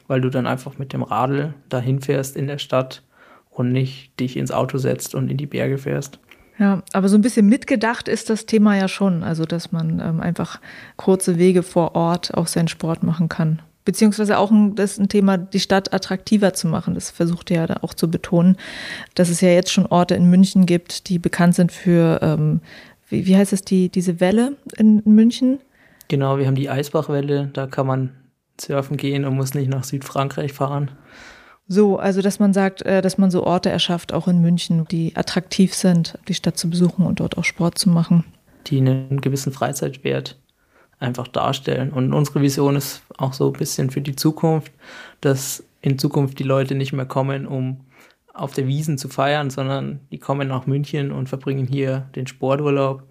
weil 0.07 0.21
du 0.21 0.29
dann 0.29 0.45
einfach 0.45 0.77
mit 0.77 0.93
dem 0.93 1.01
Radl 1.01 1.55
dahin 1.69 2.01
fährst 2.01 2.37
in 2.37 2.45
der 2.45 2.59
Stadt 2.59 3.03
und 3.49 3.71
nicht 3.71 4.19
dich 4.19 4.37
ins 4.37 4.51
Auto 4.51 4.77
setzt 4.77 5.15
und 5.15 5.31
in 5.31 5.37
die 5.37 5.47
Berge 5.47 5.79
fährst. 5.79 6.19
Ja, 6.59 6.83
aber 6.91 7.07
so 7.07 7.17
ein 7.17 7.21
bisschen 7.21 7.47
mitgedacht 7.47 8.09
ist 8.09 8.29
das 8.29 8.45
Thema 8.45 8.75
ja 8.75 8.89
schon, 8.89 9.23
also 9.23 9.45
dass 9.45 9.71
man 9.71 10.01
ähm, 10.01 10.19
einfach 10.19 10.59
kurze 10.97 11.37
Wege 11.37 11.63
vor 11.63 11.95
Ort 11.95 12.33
auch 12.33 12.47
seinen 12.47 12.67
Sport 12.67 13.01
machen 13.01 13.29
kann. 13.29 13.61
Beziehungsweise 13.85 14.37
auch 14.37 14.51
ein, 14.51 14.75
das 14.75 14.91
ist 14.91 14.99
ein 14.99 15.07
Thema, 15.07 15.37
die 15.37 15.61
Stadt 15.61 15.93
attraktiver 15.93 16.53
zu 16.53 16.67
machen. 16.67 16.95
Das 16.95 17.11
versucht 17.11 17.49
ihr 17.49 17.65
ja 17.65 17.77
auch 17.81 17.93
zu 17.93 18.11
betonen, 18.11 18.57
dass 19.15 19.29
es 19.29 19.39
ja 19.39 19.49
jetzt 19.49 19.71
schon 19.71 19.85
Orte 19.85 20.15
in 20.15 20.29
München 20.29 20.65
gibt, 20.65 21.07
die 21.07 21.17
bekannt 21.17 21.55
sind 21.55 21.71
für, 21.71 22.19
ähm, 22.21 22.59
wie, 23.07 23.25
wie 23.25 23.37
heißt 23.37 23.53
es, 23.53 23.61
die, 23.61 23.87
diese 23.89 24.19
Welle 24.19 24.57
in 24.77 25.01
München? 25.05 25.59
Genau, 26.09 26.37
wir 26.37 26.45
haben 26.45 26.55
die 26.55 26.69
Eisbachwelle, 26.69 27.49
da 27.53 27.67
kann 27.67 27.87
man 27.87 28.11
surfen 28.59 28.97
gehen 28.97 29.23
und 29.23 29.35
muss 29.35 29.53
nicht 29.53 29.69
nach 29.69 29.85
Südfrankreich 29.85 30.51
fahren. 30.51 30.91
So, 31.71 31.97
also 31.97 32.23
dass 32.23 32.39
man 32.39 32.51
sagt, 32.51 32.81
äh, 32.81 33.03
dass 33.03 33.19
man 33.19 33.29
so 33.29 33.43
Orte 33.43 33.69
erschafft, 33.69 34.11
auch 34.11 34.27
in 34.27 34.41
München, 34.41 34.85
die 34.89 35.15
attraktiv 35.15 35.75
sind, 35.75 36.17
die 36.27 36.33
Stadt 36.33 36.57
zu 36.57 36.67
besuchen 36.67 37.05
und 37.05 37.19
dort 37.19 37.37
auch 37.37 37.45
Sport 37.45 37.77
zu 37.77 37.89
machen. 37.89 38.25
Die 38.67 38.79
einen 38.79 39.21
gewissen 39.21 39.53
Freizeitwert 39.53 40.35
einfach 40.99 41.27
darstellen. 41.27 41.91
Und 41.91 42.11
unsere 42.11 42.41
Vision 42.41 42.75
ist 42.75 43.03
auch 43.17 43.33
so 43.33 43.47
ein 43.47 43.53
bisschen 43.53 43.91
für 43.91 44.01
die 44.01 44.15
Zukunft, 44.15 44.71
dass 45.21 45.63
in 45.81 45.99
Zukunft 45.99 46.39
die 46.39 46.43
Leute 46.43 46.73
nicht 46.73 46.91
mehr 46.91 47.05
kommen, 47.05 47.45
um 47.45 47.81
auf 48.33 48.53
der 48.53 48.65
Wiesen 48.65 48.97
zu 48.97 49.07
feiern, 49.07 49.51
sondern 49.51 49.99
die 50.11 50.17
kommen 50.17 50.47
nach 50.47 50.65
München 50.65 51.11
und 51.11 51.29
verbringen 51.29 51.67
hier 51.67 52.07
den 52.15 52.25
Sporturlaub, 52.25 53.03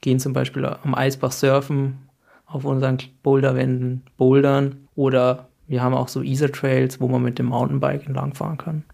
gehen 0.00 0.18
zum 0.18 0.32
Beispiel 0.32 0.64
am 0.64 0.94
Eisbach 0.94 1.32
surfen, 1.32 1.98
auf 2.46 2.64
unseren 2.64 2.96
Boulderwänden 3.22 4.02
bouldern 4.16 4.88
oder 4.96 5.48
wir 5.68 5.82
haben 5.82 5.94
auch 5.94 6.08
so 6.08 6.22
Easer 6.22 6.50
Trails, 6.50 7.00
wo 7.00 7.08
man 7.08 7.22
mit 7.22 7.38
dem 7.38 7.46
Mountainbike 7.46 8.06
entlangfahren 8.06 8.58
kann. 8.58 8.84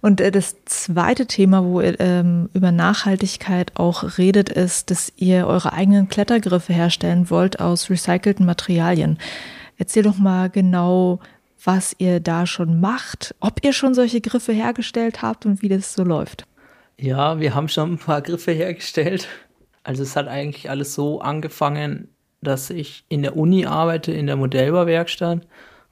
Und 0.00 0.20
äh, 0.20 0.30
das 0.30 0.56
zweite 0.64 1.26
Thema, 1.26 1.64
wo 1.64 1.80
ihr 1.80 1.98
ähm, 2.00 2.50
über 2.52 2.72
Nachhaltigkeit 2.72 3.72
auch 3.76 4.18
redet, 4.18 4.48
ist, 4.48 4.90
dass 4.90 5.12
ihr 5.16 5.46
eure 5.46 5.72
eigenen 5.72 6.08
Klettergriffe 6.08 6.72
herstellen 6.72 7.30
wollt 7.30 7.60
aus 7.60 7.88
recycelten 7.88 8.44
Materialien. 8.44 9.18
Erzähl 9.76 10.02
doch 10.02 10.18
mal 10.18 10.50
genau, 10.50 11.20
was 11.62 11.94
ihr 11.98 12.20
da 12.20 12.46
schon 12.46 12.80
macht, 12.80 13.34
ob 13.40 13.64
ihr 13.64 13.72
schon 13.72 13.94
solche 13.94 14.20
Griffe 14.20 14.52
hergestellt 14.52 15.22
habt 15.22 15.46
und 15.46 15.62
wie 15.62 15.68
das 15.68 15.94
so 15.94 16.02
läuft. 16.02 16.46
Ja, 16.98 17.38
wir 17.38 17.54
haben 17.54 17.68
schon 17.68 17.92
ein 17.92 17.98
paar 17.98 18.22
Griffe 18.22 18.52
hergestellt. 18.52 19.28
Also 19.84 20.02
es 20.02 20.16
hat 20.16 20.26
eigentlich 20.26 20.68
alles 20.68 20.94
so 20.94 21.20
angefangen, 21.20 22.08
dass 22.40 22.70
ich 22.70 23.04
in 23.08 23.22
der 23.22 23.36
Uni 23.36 23.66
arbeite, 23.66 24.12
in 24.12 24.26
der 24.26 24.36
Modellbauwerkstatt 24.36 25.46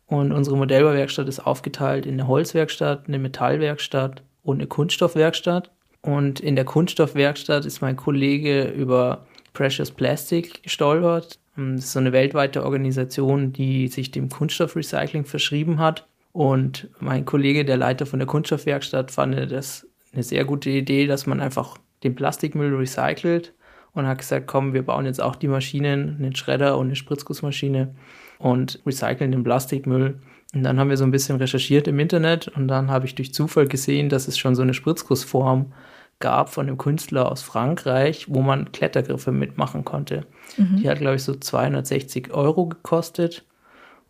und 0.07 0.33
unsere 0.33 0.57
Modellbauwerkstatt 0.57 1.29
ist 1.29 1.41
aufgeteilt 1.41 2.07
in 2.07 2.15
eine 2.15 2.29
Holzwerkstatt, 2.29 3.09
eine 3.09 3.19
Metallwerkstatt 3.19 4.23
und 4.43 4.59
eine 4.59 4.69
Kunststoffwerkstatt. 4.69 5.71
Und 6.01 6.39
in 6.39 6.55
der 6.55 6.65
Kunststoffwerkstatt 6.65 7.67
ist 7.67 7.81
mein 7.81 7.97
Kollege 7.97 8.65
über 8.65 9.27
Precious 9.53 9.91
Plastic 9.91 10.63
gestolpert. 10.63 11.41
Das 11.57 11.85
ist 11.85 11.93
so 11.93 11.99
eine 11.99 12.13
weltweite 12.13 12.65
Organisation, 12.65 13.53
die 13.53 13.89
sich 13.89 14.13
dem 14.13 14.29
Kunststoffrecycling 14.29 15.25
verschrieben 15.25 15.81
hat. 15.81 16.07
Und 16.33 16.89
mein 17.01 17.25
Kollege, 17.25 17.65
der 17.65 17.79
Leiter 17.79 18.07
von 18.07 18.21
der 18.21 18.29
Kunststoffwerkstatt, 18.29 19.11
fand 19.11 19.51
das 19.51 19.87
eine 20.13 20.23
sehr 20.23 20.45
gute 20.45 20.71
Idee, 20.71 21.07
dass 21.07 21.27
man 21.27 21.41
einfach 21.41 21.79
den 22.05 22.15
Plastikmüll 22.15 22.77
recycelt 22.77 23.55
und 23.95 24.07
hat 24.07 24.19
gesagt, 24.19 24.47
komm, 24.47 24.75
wir 24.75 24.85
bauen 24.85 25.07
jetzt 25.07 25.21
auch 25.21 25.35
die 25.35 25.49
Maschinen, 25.49 26.17
einen 26.19 26.37
Schredder 26.37 26.79
und 26.79 26.87
eine 26.89 26.97
Spritzgussmaschine 26.97 27.95
und 28.39 28.81
recyceln 28.87 29.33
den 29.33 29.45
Plastikmüll. 29.45 30.21
Und 30.55 30.63
dann 30.63 30.79
haben 30.79 30.91
wir 30.91 30.97
so 30.97 31.05
ein 31.05 31.11
bisschen 31.11 31.37
recherchiert 31.37 31.89
im 31.89 31.99
Internet 31.99 32.49
und 32.49 32.69
dann 32.69 32.91
habe 32.91 33.07
ich 33.07 33.15
durch 33.15 33.35
Zufall 33.35 33.67
gesehen, 33.67 34.09
dass 34.09 34.29
es 34.29 34.39
schon 34.39 34.55
so 34.55 34.63
eine 34.63 34.75
Spritzgussform 34.75 35.73
gab 36.19 36.49
von 36.49 36.67
einem 36.67 36.79
Künstler 36.79 37.31
aus 37.31 37.43
Frankreich, 37.43 38.27
wo 38.29 38.41
man 38.41 38.73
Klettergriffe 38.73 39.33
mitmachen 39.33 39.85
konnte. 39.85 40.27
Mhm. 40.57 40.77
Die 40.77 40.89
hat, 40.89 40.99
glaube 40.99 41.17
ich, 41.17 41.23
so 41.23 41.35
260 41.35 42.33
Euro 42.33 42.67
gekostet. 42.67 43.45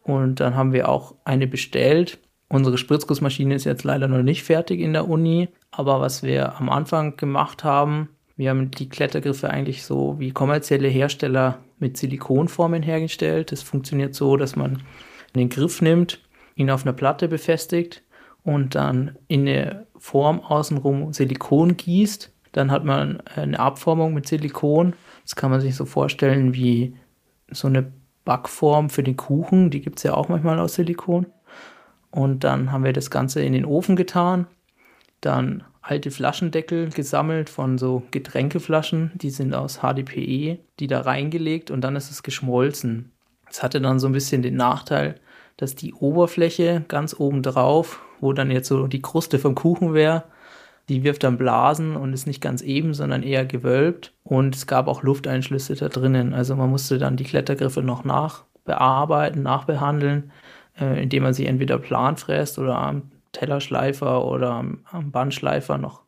Und 0.02 0.38
dann 0.38 0.54
haben 0.54 0.72
wir 0.72 0.88
auch 0.88 1.16
eine 1.24 1.48
bestellt. 1.48 2.18
Unsere 2.48 2.78
Spritzgussmaschine 2.78 3.56
ist 3.56 3.64
jetzt 3.64 3.82
leider 3.82 4.06
noch 4.06 4.22
nicht 4.22 4.44
fertig 4.44 4.80
in 4.80 4.92
der 4.92 5.08
Uni, 5.08 5.48
Aber 5.72 6.00
was 6.00 6.22
wir 6.22 6.56
am 6.56 6.70
Anfang 6.70 7.16
gemacht 7.16 7.64
haben, 7.64 8.08
wir 8.36 8.50
haben 8.50 8.70
die 8.70 8.88
Klettergriffe 8.88 9.50
eigentlich 9.50 9.84
so 9.84 10.18
wie 10.18 10.30
kommerzielle 10.30 10.88
Hersteller 10.88 11.58
mit 11.78 11.96
Silikonformen 11.96 12.82
hergestellt. 12.82 13.50
Das 13.50 13.62
funktioniert 13.62 14.14
so, 14.14 14.36
dass 14.36 14.56
man 14.56 14.82
den 15.34 15.48
Griff 15.48 15.80
nimmt, 15.80 16.20
ihn 16.54 16.70
auf 16.70 16.82
einer 16.82 16.92
Platte 16.92 17.28
befestigt 17.28 18.02
und 18.42 18.74
dann 18.74 19.16
in 19.28 19.48
eine 19.48 19.86
Form 19.98 20.40
außenrum 20.40 21.12
Silikon 21.12 21.76
gießt. 21.76 22.32
Dann 22.52 22.70
hat 22.70 22.84
man 22.84 23.20
eine 23.34 23.58
Abformung 23.58 24.14
mit 24.14 24.26
Silikon. 24.26 24.94
Das 25.24 25.36
kann 25.36 25.50
man 25.50 25.60
sich 25.60 25.74
so 25.74 25.84
vorstellen 25.84 26.54
wie 26.54 26.94
so 27.50 27.68
eine 27.68 27.92
Backform 28.24 28.90
für 28.90 29.02
den 29.02 29.16
Kuchen. 29.16 29.70
Die 29.70 29.80
gibt 29.80 29.98
es 29.98 30.02
ja 30.02 30.14
auch 30.14 30.28
manchmal 30.28 30.58
aus 30.58 30.74
Silikon. 30.74 31.26
Und 32.10 32.44
dann 32.44 32.72
haben 32.72 32.84
wir 32.84 32.92
das 32.92 33.10
Ganze 33.10 33.42
in 33.42 33.52
den 33.52 33.64
Ofen 33.64 33.96
getan. 33.96 34.46
Dann 35.20 35.64
alte 35.86 36.10
Flaschendeckel 36.10 36.90
gesammelt 36.90 37.48
von 37.48 37.78
so 37.78 38.02
Getränkeflaschen. 38.10 39.12
Die 39.14 39.30
sind 39.30 39.54
aus 39.54 39.78
HDPE, 39.78 40.58
die 40.80 40.86
da 40.88 41.00
reingelegt 41.00 41.70
und 41.70 41.80
dann 41.82 41.94
ist 41.94 42.10
es 42.10 42.22
geschmolzen. 42.24 43.12
Es 43.48 43.62
hatte 43.62 43.80
dann 43.80 44.00
so 44.00 44.08
ein 44.08 44.12
bisschen 44.12 44.42
den 44.42 44.56
Nachteil, 44.56 45.14
dass 45.56 45.76
die 45.76 45.94
Oberfläche 45.94 46.84
ganz 46.88 47.14
oben 47.18 47.42
drauf, 47.42 48.02
wo 48.20 48.32
dann 48.32 48.50
jetzt 48.50 48.68
so 48.68 48.88
die 48.88 49.00
Kruste 49.00 49.38
vom 49.38 49.54
Kuchen 49.54 49.94
wäre, 49.94 50.24
die 50.88 51.04
wirft 51.04 51.22
dann 51.22 51.38
Blasen 51.38 51.96
und 51.96 52.12
ist 52.12 52.26
nicht 52.26 52.40
ganz 52.40 52.62
eben, 52.62 52.92
sondern 52.92 53.22
eher 53.22 53.44
gewölbt. 53.44 54.12
Und 54.24 54.56
es 54.56 54.66
gab 54.66 54.88
auch 54.88 55.02
Lufteinschlüsse 55.02 55.74
da 55.76 55.88
drinnen. 55.88 56.34
Also 56.34 56.56
man 56.56 56.70
musste 56.70 56.98
dann 56.98 57.16
die 57.16 57.24
Klettergriffe 57.24 57.82
noch 57.82 58.04
nachbearbeiten, 58.04 59.42
nachbehandeln, 59.42 60.32
äh, 60.80 61.02
indem 61.02 61.22
man 61.24 61.34
sie 61.34 61.46
entweder 61.46 61.78
planfräst 61.78 62.58
oder 62.58 62.76
Tellerschleifer 63.36 64.24
oder 64.24 64.52
am, 64.52 64.80
am 64.90 65.10
Bandschleifer 65.10 65.76
noch 65.78 66.02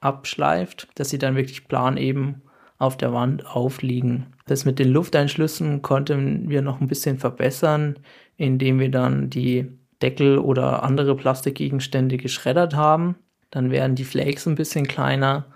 abschleift, 0.00 0.88
dass 0.94 1.10
sie 1.10 1.18
dann 1.18 1.34
wirklich 1.34 1.66
plan 1.66 1.96
eben 1.96 2.42
auf 2.78 2.96
der 2.96 3.12
Wand 3.12 3.44
aufliegen. 3.46 4.26
Das 4.46 4.64
mit 4.64 4.78
den 4.78 4.90
Lufteinschlüssen 4.90 5.82
konnten 5.82 6.48
wir 6.48 6.62
noch 6.62 6.80
ein 6.80 6.86
bisschen 6.86 7.18
verbessern, 7.18 7.98
indem 8.36 8.78
wir 8.78 8.90
dann 8.90 9.28
die 9.28 9.66
Deckel 10.00 10.38
oder 10.38 10.84
andere 10.84 11.16
Plastikgegenstände 11.16 12.16
geschreddert 12.16 12.76
haben. 12.76 13.16
Dann 13.50 13.72
werden 13.72 13.96
die 13.96 14.04
Flakes 14.04 14.46
ein 14.46 14.54
bisschen 14.54 14.86
kleiner 14.86 15.46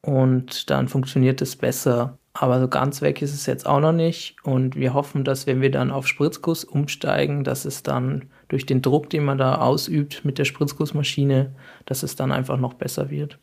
und 0.00 0.70
dann 0.70 0.88
funktioniert 0.88 1.42
es 1.42 1.56
besser. 1.56 2.18
Aber 2.34 2.60
so 2.60 2.68
ganz 2.68 3.02
weg 3.02 3.20
ist 3.20 3.34
es 3.34 3.46
jetzt 3.46 3.66
auch 3.66 3.80
noch 3.80 3.92
nicht. 3.92 4.36
Und 4.42 4.74
wir 4.74 4.94
hoffen, 4.94 5.22
dass 5.22 5.46
wenn 5.46 5.60
wir 5.60 5.70
dann 5.70 5.90
auf 5.90 6.06
Spritzguss 6.06 6.64
umsteigen, 6.64 7.44
dass 7.44 7.64
es 7.64 7.82
dann 7.82 8.30
durch 8.48 8.64
den 8.64 8.80
Druck, 8.80 9.10
den 9.10 9.24
man 9.24 9.38
da 9.38 9.56
ausübt 9.56 10.24
mit 10.24 10.38
der 10.38 10.44
Spritzgussmaschine, 10.44 11.54
dass 11.84 12.02
es 12.02 12.16
dann 12.16 12.32
einfach 12.32 12.56
noch 12.56 12.74
besser 12.74 13.10
wird. 13.10 13.38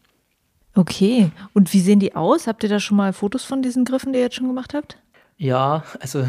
Okay, 0.75 1.31
und 1.53 1.73
wie 1.73 1.79
sehen 1.79 1.99
die 1.99 2.15
aus? 2.15 2.47
Habt 2.47 2.63
ihr 2.63 2.69
da 2.69 2.79
schon 2.79 2.97
mal 2.97 3.13
Fotos 3.13 3.43
von 3.43 3.61
diesen 3.61 3.85
Griffen, 3.85 4.13
die 4.13 4.19
ihr 4.19 4.25
jetzt 4.25 4.35
schon 4.35 4.47
gemacht 4.47 4.73
habt? 4.73 4.97
Ja, 5.37 5.83
also 5.99 6.27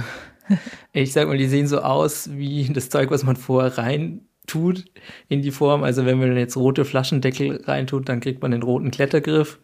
ich 0.92 1.12
sag 1.12 1.28
mal, 1.28 1.38
die 1.38 1.48
sehen 1.48 1.66
so 1.66 1.80
aus 1.80 2.30
wie 2.32 2.70
das 2.72 2.90
Zeug, 2.90 3.10
was 3.10 3.24
man 3.24 3.36
vorher 3.36 3.78
rein 3.78 4.26
tut 4.46 4.84
in 5.28 5.42
die 5.42 5.50
Form. 5.50 5.82
Also 5.82 6.04
wenn 6.04 6.18
man 6.18 6.36
jetzt 6.36 6.56
rote 6.56 6.84
Flaschendeckel 6.84 7.62
reintut, 7.64 8.08
dann 8.08 8.20
kriegt 8.20 8.42
man 8.42 8.50
den 8.50 8.62
roten 8.62 8.90
Klettergriff. 8.90 9.60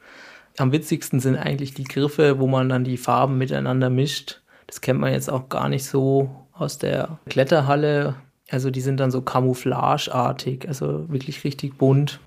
Am 0.58 0.72
witzigsten 0.72 1.20
sind 1.20 1.36
eigentlich 1.36 1.74
die 1.74 1.84
Griffe, 1.84 2.38
wo 2.38 2.46
man 2.46 2.68
dann 2.68 2.84
die 2.84 2.96
Farben 2.96 3.38
miteinander 3.38 3.90
mischt. 3.90 4.40
Das 4.66 4.80
kennt 4.80 5.00
man 5.00 5.12
jetzt 5.12 5.30
auch 5.30 5.48
gar 5.48 5.68
nicht 5.68 5.84
so 5.84 6.30
aus 6.52 6.78
der 6.78 7.18
Kletterhalle. 7.28 8.16
Also 8.50 8.70
die 8.70 8.80
sind 8.80 8.98
dann 8.98 9.10
so 9.10 9.22
camouflageartig, 9.22 10.66
also 10.68 11.08
wirklich 11.10 11.44
richtig 11.44 11.76
bunt. 11.78 12.20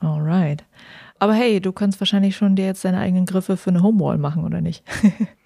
Alright. 0.00 0.64
Aber 1.18 1.34
hey, 1.34 1.60
du 1.60 1.72
kannst 1.72 2.00
wahrscheinlich 2.00 2.36
schon 2.36 2.56
dir 2.56 2.64
jetzt 2.64 2.84
deine 2.84 2.98
eigenen 2.98 3.26
Griffe 3.26 3.56
für 3.56 3.70
eine 3.70 3.82
Homewall 3.82 4.18
machen, 4.18 4.44
oder 4.44 4.60
nicht? 4.60 4.82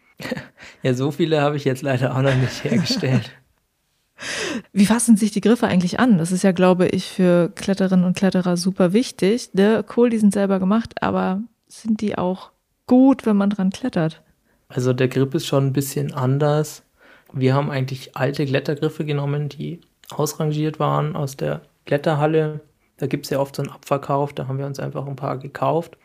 ja, 0.82 0.94
so 0.94 1.10
viele 1.10 1.40
habe 1.40 1.56
ich 1.56 1.64
jetzt 1.64 1.82
leider 1.82 2.16
auch 2.16 2.22
noch 2.22 2.34
nicht 2.34 2.64
hergestellt. 2.64 3.30
Wie 4.72 4.86
fassen 4.86 5.16
sich 5.16 5.32
die 5.32 5.40
Griffe 5.40 5.66
eigentlich 5.66 5.98
an? 5.98 6.18
Das 6.18 6.30
ist 6.30 6.44
ja, 6.44 6.52
glaube 6.52 6.86
ich, 6.86 7.06
für 7.06 7.50
Kletterinnen 7.54 8.04
und 8.04 8.16
Kletterer 8.16 8.56
super 8.56 8.92
wichtig. 8.92 9.50
Ne? 9.54 9.84
Cool, 9.96 10.10
die 10.10 10.18
sind 10.18 10.32
selber 10.32 10.60
gemacht, 10.60 11.02
aber 11.02 11.42
sind 11.80 12.00
die 12.00 12.18
auch 12.18 12.50
gut, 12.86 13.26
wenn 13.26 13.36
man 13.36 13.50
dran 13.50 13.70
klettert? 13.70 14.22
Also 14.68 14.92
der 14.92 15.08
Grip 15.08 15.34
ist 15.34 15.46
schon 15.46 15.66
ein 15.66 15.72
bisschen 15.72 16.12
anders. 16.12 16.82
Wir 17.32 17.54
haben 17.54 17.70
eigentlich 17.70 18.16
alte 18.16 18.46
Klettergriffe 18.46 19.04
genommen, 19.04 19.48
die 19.48 19.80
ausrangiert 20.10 20.78
waren 20.78 21.16
aus 21.16 21.36
der 21.36 21.62
Kletterhalle 21.86 22.60
da 22.96 23.06
gibt 23.06 23.26
es 23.26 23.30
ja 23.30 23.40
oft 23.40 23.56
so 23.56 23.62
einen 23.62 23.72
Abverkauf, 23.72 24.32
da 24.32 24.46
haben 24.46 24.58
wir 24.58 24.66
uns 24.66 24.78
einfach 24.78 25.06
ein 25.06 25.16
paar 25.16 25.38
gekauft. 25.38 25.96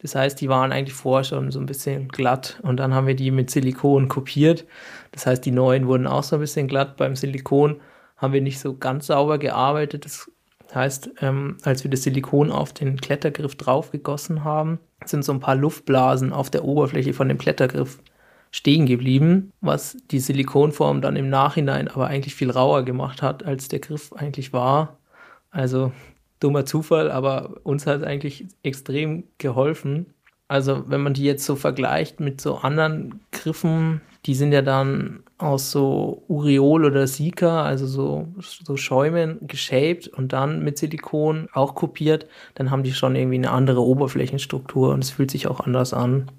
Das 0.00 0.14
heißt, 0.14 0.40
die 0.40 0.48
waren 0.48 0.72
eigentlich 0.72 0.94
vorher 0.94 1.24
schon 1.24 1.50
so 1.50 1.58
ein 1.58 1.66
bisschen 1.66 2.08
glatt 2.08 2.60
und 2.62 2.78
dann 2.78 2.94
haben 2.94 3.06
wir 3.06 3.14
die 3.14 3.30
mit 3.30 3.50
Silikon 3.50 4.08
kopiert. 4.08 4.66
Das 5.12 5.26
heißt, 5.26 5.44
die 5.44 5.50
neuen 5.50 5.86
wurden 5.86 6.06
auch 6.06 6.22
so 6.22 6.36
ein 6.36 6.40
bisschen 6.40 6.68
glatt. 6.68 6.96
Beim 6.96 7.16
Silikon 7.16 7.80
haben 8.16 8.32
wir 8.32 8.42
nicht 8.42 8.58
so 8.58 8.76
ganz 8.76 9.06
sauber 9.06 9.38
gearbeitet. 9.38 10.04
Das 10.04 10.30
heißt, 10.74 11.10
ähm, 11.20 11.56
als 11.62 11.84
wir 11.84 11.90
das 11.90 12.02
Silikon 12.02 12.50
auf 12.50 12.72
den 12.72 13.00
Klettergriff 13.00 13.56
draufgegossen 13.56 14.44
haben, 14.44 14.78
sind 15.04 15.24
so 15.24 15.32
ein 15.32 15.40
paar 15.40 15.56
Luftblasen 15.56 16.32
auf 16.32 16.50
der 16.50 16.64
Oberfläche 16.64 17.12
von 17.12 17.28
dem 17.28 17.38
Klettergriff 17.38 17.98
stehen 18.50 18.86
geblieben, 18.86 19.52
was 19.60 19.96
die 20.12 20.20
Silikonform 20.20 21.00
dann 21.00 21.16
im 21.16 21.28
Nachhinein 21.28 21.88
aber 21.88 22.06
eigentlich 22.06 22.36
viel 22.36 22.52
rauer 22.52 22.84
gemacht 22.84 23.20
hat, 23.20 23.44
als 23.44 23.66
der 23.66 23.80
Griff 23.80 24.12
eigentlich 24.12 24.52
war. 24.52 24.96
Also 25.50 25.90
dummer 26.38 26.64
Zufall, 26.64 27.10
aber 27.10 27.56
uns 27.64 27.86
hat 27.86 28.04
eigentlich 28.04 28.46
extrem 28.62 29.24
geholfen. 29.38 30.06
Also 30.46 30.84
wenn 30.88 31.00
man 31.00 31.14
die 31.14 31.24
jetzt 31.24 31.44
so 31.44 31.56
vergleicht 31.56 32.20
mit 32.20 32.40
so 32.40 32.56
anderen 32.58 33.20
Griffen, 33.32 34.02
die 34.26 34.34
sind 34.34 34.52
ja 34.52 34.62
dann 34.62 35.22
aus 35.38 35.70
so 35.70 36.22
Uriol 36.28 36.84
oder 36.84 37.06
Sika, 37.06 37.64
also 37.64 37.86
so, 37.86 38.28
so 38.40 38.76
Schäumen 38.76 39.38
geshaped 39.46 40.08
und 40.08 40.32
dann 40.32 40.62
mit 40.62 40.78
Silikon 40.78 41.48
auch 41.52 41.74
kopiert, 41.74 42.26
dann 42.54 42.70
haben 42.70 42.82
die 42.82 42.92
schon 42.92 43.16
irgendwie 43.16 43.36
eine 43.36 43.50
andere 43.50 43.82
Oberflächenstruktur 43.82 44.92
und 44.92 45.04
es 45.04 45.10
fühlt 45.10 45.30
sich 45.30 45.46
auch 45.48 45.60
anders 45.60 45.92
an. 45.92 46.30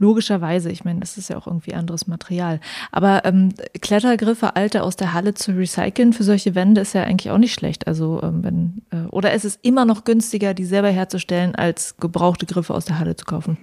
Logischerweise, 0.00 0.70
ich 0.70 0.84
meine, 0.84 1.00
das 1.00 1.18
ist 1.18 1.28
ja 1.28 1.36
auch 1.36 1.48
irgendwie 1.48 1.74
anderes 1.74 2.06
Material. 2.06 2.60
Aber 2.92 3.24
ähm, 3.24 3.52
Klettergriffe, 3.80 4.54
alte 4.54 4.84
aus 4.84 4.94
der 4.94 5.12
Halle 5.12 5.34
zu 5.34 5.50
recyceln 5.56 6.12
für 6.12 6.22
solche 6.22 6.54
Wände 6.54 6.80
ist 6.80 6.92
ja 6.92 7.02
eigentlich 7.02 7.32
auch 7.32 7.38
nicht 7.38 7.52
schlecht. 7.52 7.88
Also 7.88 8.22
ähm, 8.22 8.44
wenn, 8.44 8.82
äh, 8.90 9.08
oder 9.08 9.34
ist 9.34 9.44
es 9.44 9.58
immer 9.60 9.84
noch 9.84 10.04
günstiger, 10.04 10.54
die 10.54 10.66
selber 10.66 10.90
herzustellen, 10.90 11.56
als 11.56 11.96
gebrauchte 11.96 12.46
Griffe 12.46 12.74
aus 12.74 12.84
der 12.84 13.00
Halle 13.00 13.16
zu 13.16 13.24
kaufen? 13.24 13.58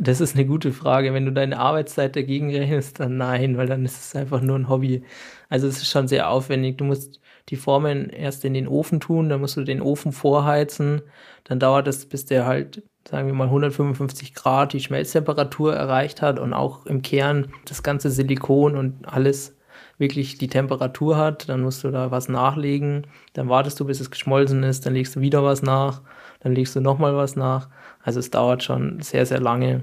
Das 0.00 0.20
ist 0.20 0.34
eine 0.34 0.46
gute 0.46 0.72
Frage. 0.72 1.14
Wenn 1.14 1.24
du 1.24 1.32
deine 1.32 1.58
Arbeitszeit 1.58 2.16
dagegen 2.16 2.54
rechnest, 2.54 3.00
dann 3.00 3.16
nein, 3.16 3.56
weil 3.56 3.66
dann 3.66 3.84
ist 3.84 3.98
es 3.98 4.16
einfach 4.16 4.40
nur 4.40 4.58
ein 4.58 4.68
Hobby. 4.68 5.04
Also 5.48 5.66
es 5.66 5.78
ist 5.78 5.90
schon 5.90 6.08
sehr 6.08 6.28
aufwendig. 6.30 6.78
Du 6.78 6.84
musst 6.84 7.20
die 7.48 7.56
Formen 7.56 8.10
erst 8.10 8.44
in 8.44 8.54
den 8.54 8.68
Ofen 8.68 9.00
tun, 9.00 9.28
dann 9.28 9.40
musst 9.40 9.56
du 9.56 9.64
den 9.64 9.82
Ofen 9.82 10.12
vorheizen, 10.12 11.02
dann 11.44 11.58
dauert 11.58 11.88
es, 11.88 12.06
bis 12.06 12.24
der 12.24 12.46
halt 12.46 12.82
sagen 13.08 13.26
wir 13.26 13.34
mal 13.34 13.48
155 13.48 14.34
Grad 14.34 14.72
die 14.72 14.80
Schmelztemperatur 14.80 15.74
erreicht 15.74 16.22
hat 16.22 16.38
und 16.38 16.52
auch 16.52 16.86
im 16.86 17.02
Kern 17.02 17.52
das 17.64 17.82
ganze 17.82 18.10
Silikon 18.10 18.76
und 18.76 19.08
alles 19.12 19.56
wirklich 19.98 20.38
die 20.38 20.48
Temperatur 20.48 21.16
hat, 21.16 21.48
dann 21.48 21.62
musst 21.62 21.84
du 21.84 21.90
da 21.90 22.10
was 22.10 22.28
nachlegen, 22.28 23.06
dann 23.34 23.48
wartest 23.48 23.78
du, 23.80 23.84
bis 23.84 24.00
es 24.00 24.10
geschmolzen 24.10 24.62
ist, 24.62 24.86
dann 24.86 24.94
legst 24.94 25.16
du 25.16 25.20
wieder 25.20 25.44
was 25.44 25.62
nach, 25.62 26.02
dann 26.40 26.54
legst 26.54 26.74
du 26.76 26.80
nochmal 26.80 27.16
was 27.16 27.36
nach. 27.36 27.68
Also 28.02 28.20
es 28.20 28.30
dauert 28.30 28.62
schon 28.62 29.00
sehr, 29.00 29.26
sehr 29.26 29.40
lange. 29.40 29.82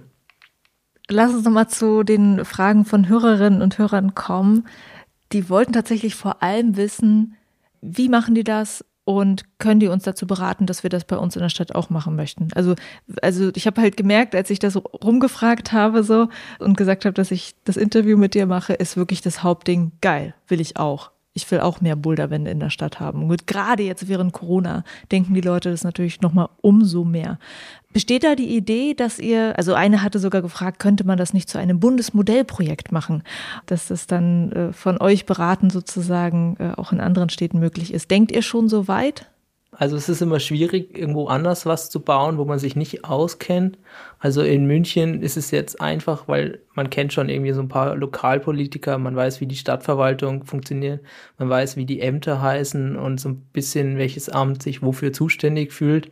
Lass 1.09 1.33
uns 1.33 1.43
nochmal 1.43 1.69
zu 1.69 2.03
den 2.03 2.45
Fragen 2.45 2.85
von 2.85 3.07
Hörerinnen 3.07 3.61
und 3.61 3.77
Hörern 3.77 4.13
kommen. 4.13 4.67
Die 5.31 5.49
wollten 5.49 5.73
tatsächlich 5.73 6.15
vor 6.15 6.43
allem 6.43 6.77
wissen, 6.77 7.35
wie 7.81 8.09
machen 8.09 8.35
die 8.35 8.43
das? 8.43 8.83
und 9.09 9.45
können 9.57 9.79
die 9.79 9.87
uns 9.87 10.03
dazu 10.03 10.27
beraten, 10.27 10.67
dass 10.67 10.83
wir 10.83 10.91
das 10.91 11.03
bei 11.03 11.17
uns 11.17 11.35
in 11.35 11.41
der 11.41 11.49
Stadt 11.49 11.73
auch 11.73 11.89
machen 11.89 12.15
möchten. 12.15 12.49
Also, 12.53 12.75
also 13.23 13.49
ich 13.55 13.65
habe 13.65 13.81
halt 13.81 13.97
gemerkt, 13.97 14.35
als 14.35 14.51
ich 14.51 14.59
das 14.59 14.75
rumgefragt 14.75 15.71
habe 15.71 16.03
so 16.03 16.29
und 16.59 16.77
gesagt 16.77 17.05
habe, 17.05 17.15
dass 17.15 17.31
ich 17.31 17.55
das 17.63 17.75
Interview 17.75 18.17
mit 18.17 18.35
dir 18.35 18.45
mache, 18.45 18.73
ist 18.73 18.97
wirklich 18.97 19.21
das 19.21 19.41
Hauptding 19.41 19.93
geil, 20.01 20.35
will 20.47 20.61
ich 20.61 20.77
auch 20.77 21.09
ich 21.33 21.49
will 21.51 21.59
auch 21.59 21.81
mehr 21.81 21.95
Boulderwände 21.95 22.51
in 22.51 22.59
der 22.59 22.69
Stadt 22.69 22.99
haben. 22.99 23.29
Und 23.29 23.47
gerade 23.47 23.83
jetzt 23.83 24.07
während 24.07 24.33
Corona 24.33 24.83
denken 25.11 25.33
die 25.33 25.41
Leute 25.41 25.71
das 25.71 25.83
natürlich 25.83 26.21
nochmal 26.21 26.49
umso 26.61 27.05
mehr. 27.05 27.39
Besteht 27.93 28.23
da 28.23 28.35
die 28.35 28.55
Idee, 28.55 28.93
dass 28.93 29.19
ihr, 29.19 29.57
also 29.57 29.73
eine 29.73 30.03
hatte 30.03 30.19
sogar 30.19 30.41
gefragt, 30.41 30.79
könnte 30.79 31.05
man 31.05 31.17
das 31.17 31.33
nicht 31.33 31.49
zu 31.49 31.57
einem 31.57 31.79
Bundesmodellprojekt 31.79 32.91
machen, 32.91 33.23
dass 33.65 33.87
das 33.87 34.05
dann 34.05 34.51
äh, 34.51 34.73
von 34.73 35.01
euch 35.01 35.25
beraten 35.25 35.69
sozusagen 35.69 36.55
äh, 36.59 36.73
auch 36.75 36.91
in 36.91 36.99
anderen 36.99 37.29
Städten 37.29 37.59
möglich 37.59 37.93
ist. 37.93 38.11
Denkt 38.11 38.31
ihr 38.31 38.41
schon 38.41 38.69
so 38.69 38.87
weit? 38.87 39.29
Also 39.79 39.95
es 39.95 40.09
ist 40.09 40.21
immer 40.21 40.41
schwierig, 40.41 40.97
irgendwo 40.97 41.27
anders 41.27 41.65
was 41.65 41.89
zu 41.89 42.01
bauen, 42.01 42.37
wo 42.37 42.43
man 42.43 42.59
sich 42.59 42.75
nicht 42.75 43.05
auskennt. 43.05 43.77
Also 44.19 44.41
in 44.41 44.65
München 44.65 45.21
ist 45.21 45.37
es 45.37 45.51
jetzt 45.51 45.79
einfach, 45.79 46.27
weil 46.27 46.59
man 46.73 46.89
kennt 46.89 47.13
schon 47.13 47.29
irgendwie 47.29 47.53
so 47.53 47.61
ein 47.61 47.69
paar 47.69 47.95
Lokalpolitiker, 47.95 48.97
man 48.97 49.15
weiß, 49.15 49.39
wie 49.39 49.45
die 49.45 49.55
Stadtverwaltung 49.55 50.43
funktioniert, 50.43 50.99
man 51.37 51.49
weiß, 51.49 51.77
wie 51.77 51.85
die 51.85 52.01
Ämter 52.01 52.41
heißen 52.41 52.97
und 52.97 53.21
so 53.21 53.29
ein 53.29 53.37
bisschen, 53.53 53.97
welches 53.97 54.27
Amt 54.27 54.63
sich 54.63 54.81
wofür 54.81 55.13
zuständig 55.13 55.71
fühlt. 55.71 56.11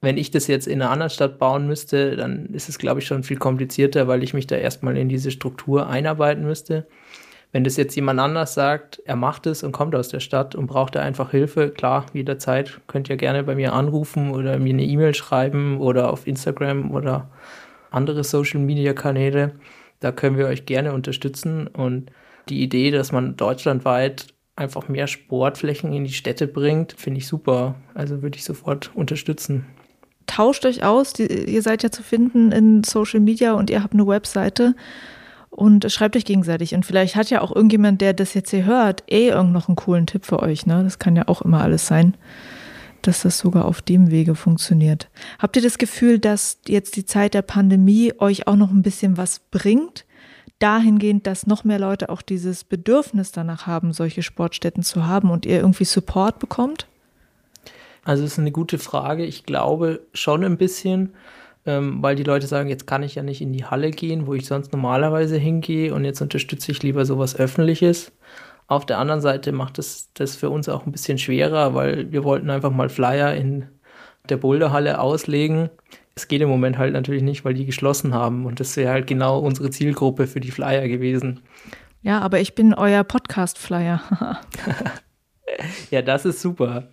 Wenn 0.00 0.16
ich 0.16 0.30
das 0.30 0.46
jetzt 0.46 0.66
in 0.66 0.80
einer 0.80 0.90
anderen 0.90 1.10
Stadt 1.10 1.38
bauen 1.38 1.66
müsste, 1.66 2.16
dann 2.16 2.46
ist 2.46 2.70
es, 2.70 2.78
glaube 2.78 3.00
ich, 3.00 3.06
schon 3.06 3.24
viel 3.24 3.36
komplizierter, 3.36 4.08
weil 4.08 4.22
ich 4.22 4.32
mich 4.32 4.46
da 4.46 4.56
erstmal 4.56 4.96
in 4.96 5.10
diese 5.10 5.30
Struktur 5.30 5.86
einarbeiten 5.86 6.44
müsste. 6.44 6.86
Wenn 7.52 7.64
das 7.64 7.76
jetzt 7.76 7.94
jemand 7.94 8.18
anders 8.18 8.54
sagt, 8.54 9.02
er 9.04 9.14
macht 9.14 9.46
es 9.46 9.62
und 9.62 9.72
kommt 9.72 9.94
aus 9.94 10.08
der 10.08 10.20
Stadt 10.20 10.54
und 10.54 10.66
braucht 10.66 10.94
da 10.94 11.00
einfach 11.00 11.30
Hilfe, 11.30 11.68
klar, 11.70 12.06
jederzeit 12.14 12.80
könnt 12.86 13.10
ihr 13.10 13.18
gerne 13.18 13.42
bei 13.42 13.54
mir 13.54 13.74
anrufen 13.74 14.30
oder 14.30 14.58
mir 14.58 14.72
eine 14.72 14.84
E-Mail 14.84 15.14
schreiben 15.14 15.78
oder 15.78 16.10
auf 16.10 16.26
Instagram 16.26 16.92
oder 16.92 17.30
andere 17.90 18.24
Social-Media-Kanäle. 18.24 19.52
Da 20.00 20.12
können 20.12 20.38
wir 20.38 20.46
euch 20.46 20.64
gerne 20.64 20.94
unterstützen 20.94 21.66
und 21.66 22.10
die 22.48 22.62
Idee, 22.62 22.90
dass 22.90 23.12
man 23.12 23.36
deutschlandweit 23.36 24.28
einfach 24.56 24.88
mehr 24.88 25.06
Sportflächen 25.06 25.92
in 25.92 26.04
die 26.04 26.12
Städte 26.12 26.46
bringt, 26.46 26.94
finde 26.94 27.18
ich 27.18 27.26
super. 27.26 27.74
Also 27.94 28.22
würde 28.22 28.36
ich 28.38 28.44
sofort 28.44 28.90
unterstützen 28.94 29.66
tauscht 30.26 30.64
euch 30.64 30.82
aus. 30.82 31.12
Die, 31.12 31.26
ihr 31.26 31.62
seid 31.62 31.82
ja 31.82 31.90
zu 31.90 32.02
finden 32.02 32.52
in 32.52 32.84
Social 32.84 33.20
Media 33.20 33.52
und 33.52 33.70
ihr 33.70 33.82
habt 33.82 33.94
eine 33.94 34.06
Webseite 34.06 34.74
und 35.52 35.92
schreibt 35.92 36.16
euch 36.16 36.24
gegenseitig. 36.24 36.74
Und 36.74 36.86
vielleicht 36.86 37.14
hat 37.14 37.30
ja 37.30 37.42
auch 37.42 37.54
irgendjemand, 37.54 38.00
der 38.00 38.14
das 38.14 38.34
jetzt 38.34 38.50
hier 38.50 38.64
hört, 38.64 39.04
eh 39.10 39.28
irgend 39.28 39.52
noch 39.52 39.68
einen 39.68 39.76
coolen 39.76 40.06
Tipp 40.06 40.24
für 40.24 40.40
euch. 40.40 40.66
Ne? 40.66 40.82
Das 40.82 40.98
kann 40.98 41.14
ja 41.14 41.28
auch 41.28 41.42
immer 41.42 41.60
alles 41.60 41.86
sein, 41.86 42.16
dass 43.02 43.22
das 43.22 43.38
sogar 43.38 43.66
auf 43.66 43.82
dem 43.82 44.10
Wege 44.10 44.34
funktioniert. 44.34 45.10
Habt 45.38 45.56
ihr 45.56 45.62
das 45.62 45.76
Gefühl, 45.76 46.18
dass 46.18 46.58
jetzt 46.66 46.96
die 46.96 47.04
Zeit 47.04 47.34
der 47.34 47.42
Pandemie 47.42 48.14
euch 48.18 48.46
auch 48.46 48.56
noch 48.56 48.70
ein 48.70 48.82
bisschen 48.82 49.18
was 49.18 49.40
bringt? 49.50 50.06
Dahingehend, 50.58 51.26
dass 51.26 51.46
noch 51.46 51.64
mehr 51.64 51.78
Leute 51.78 52.08
auch 52.08 52.22
dieses 52.22 52.64
Bedürfnis 52.64 53.30
danach 53.30 53.66
haben, 53.66 53.92
solche 53.92 54.22
Sportstätten 54.22 54.82
zu 54.82 55.06
haben 55.06 55.30
und 55.30 55.44
ihr 55.44 55.58
irgendwie 55.58 55.84
Support 55.84 56.38
bekommt? 56.38 56.86
Also 58.04 58.24
es 58.24 58.32
ist 58.32 58.38
eine 58.38 58.52
gute 58.52 58.78
Frage. 58.78 59.24
Ich 59.24 59.44
glaube 59.44 60.00
schon 60.14 60.44
ein 60.44 60.56
bisschen, 60.56 61.12
ähm, 61.64 62.02
weil 62.02 62.16
die 62.16 62.24
Leute 62.24 62.46
sagen, 62.46 62.68
jetzt 62.68 62.86
kann 62.86 63.02
ich 63.02 63.14
ja 63.14 63.22
nicht 63.22 63.40
in 63.40 63.52
die 63.52 63.64
Halle 63.64 63.90
gehen, 63.90 64.26
wo 64.26 64.34
ich 64.34 64.46
sonst 64.46 64.72
normalerweise 64.72 65.36
hingehe 65.36 65.94
und 65.94 66.04
jetzt 66.04 66.20
unterstütze 66.20 66.72
ich 66.72 66.82
lieber 66.82 67.04
sowas 67.04 67.36
Öffentliches. 67.36 68.12
Auf 68.66 68.86
der 68.86 68.98
anderen 68.98 69.20
Seite 69.20 69.52
macht 69.52 69.78
es 69.78 70.10
das 70.14 70.36
für 70.36 70.50
uns 70.50 70.68
auch 70.68 70.86
ein 70.86 70.92
bisschen 70.92 71.18
schwerer, 71.18 71.74
weil 71.74 72.10
wir 72.10 72.24
wollten 72.24 72.50
einfach 72.50 72.70
mal 72.70 72.88
Flyer 72.88 73.34
in 73.34 73.68
der 74.28 74.36
Boulderhalle 74.36 75.00
auslegen. 75.00 75.70
Es 76.14 76.28
geht 76.28 76.42
im 76.42 76.48
Moment 76.48 76.78
halt 76.78 76.92
natürlich 76.92 77.22
nicht, 77.22 77.44
weil 77.44 77.54
die 77.54 77.66
geschlossen 77.66 78.14
haben 78.14 78.46
und 78.46 78.60
das 78.60 78.76
wäre 78.76 78.92
halt 78.92 79.06
genau 79.06 79.38
unsere 79.38 79.70
Zielgruppe 79.70 80.26
für 80.26 80.40
die 80.40 80.50
Flyer 80.50 80.88
gewesen. 80.88 81.40
Ja, 82.02 82.20
aber 82.20 82.40
ich 82.40 82.54
bin 82.54 82.74
euer 82.74 83.04
Podcast-Flyer. 83.04 84.02
ja, 85.90 86.02
das 86.02 86.24
ist 86.24 86.42
super. 86.42 86.88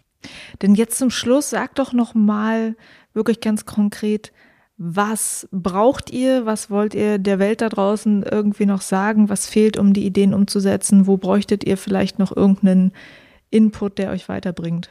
Denn 0.62 0.75
jetzt 0.75 0.97
zum 0.97 1.10
Schluss 1.10 1.49
sag 1.49 1.75
doch 1.75 1.93
noch 1.93 2.13
mal 2.13 2.75
wirklich 3.13 3.41
ganz 3.41 3.65
konkret, 3.65 4.32
was 4.81 5.47
braucht 5.51 6.09
ihr? 6.09 6.45
Was 6.45 6.71
wollt 6.71 6.95
ihr 6.95 7.17
der 7.17 7.37
Welt 7.37 7.59
da 7.59 7.67
draußen 7.67 8.23
irgendwie 8.23 8.65
noch 8.65 8.79
sagen? 8.79 9.27
Was 9.27 9.45
fehlt, 9.45 9.77
um 9.77 9.91
die 9.91 10.05
Ideen 10.05 10.33
umzusetzen? 10.33 11.05
Wo 11.05 11.17
bräuchtet 11.17 11.65
ihr 11.65 11.75
vielleicht 11.75 12.17
noch 12.17 12.35
irgendeinen 12.35 12.93
Input, 13.49 13.97
der 13.97 14.11
euch 14.11 14.29
weiterbringt? 14.29 14.89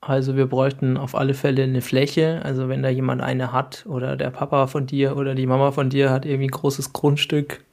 Also 0.00 0.34
wir 0.34 0.46
bräuchten 0.46 0.96
auf 0.96 1.14
alle 1.14 1.34
Fälle 1.34 1.62
eine 1.62 1.80
Fläche. 1.80 2.40
Also 2.44 2.68
wenn 2.68 2.82
da 2.82 2.88
jemand 2.88 3.22
eine 3.22 3.52
hat 3.52 3.86
oder 3.86 4.16
der 4.16 4.30
Papa 4.30 4.66
von 4.66 4.86
dir 4.86 5.16
oder 5.16 5.36
die 5.36 5.46
Mama 5.46 5.70
von 5.70 5.90
dir 5.90 6.10
hat 6.10 6.26
irgendwie 6.26 6.48
ein 6.48 6.50
großes 6.50 6.92
Grundstück 6.92 7.64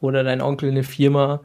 oder 0.00 0.22
dein 0.22 0.42
Onkel 0.42 0.70
eine 0.70 0.82
Firma, 0.82 1.40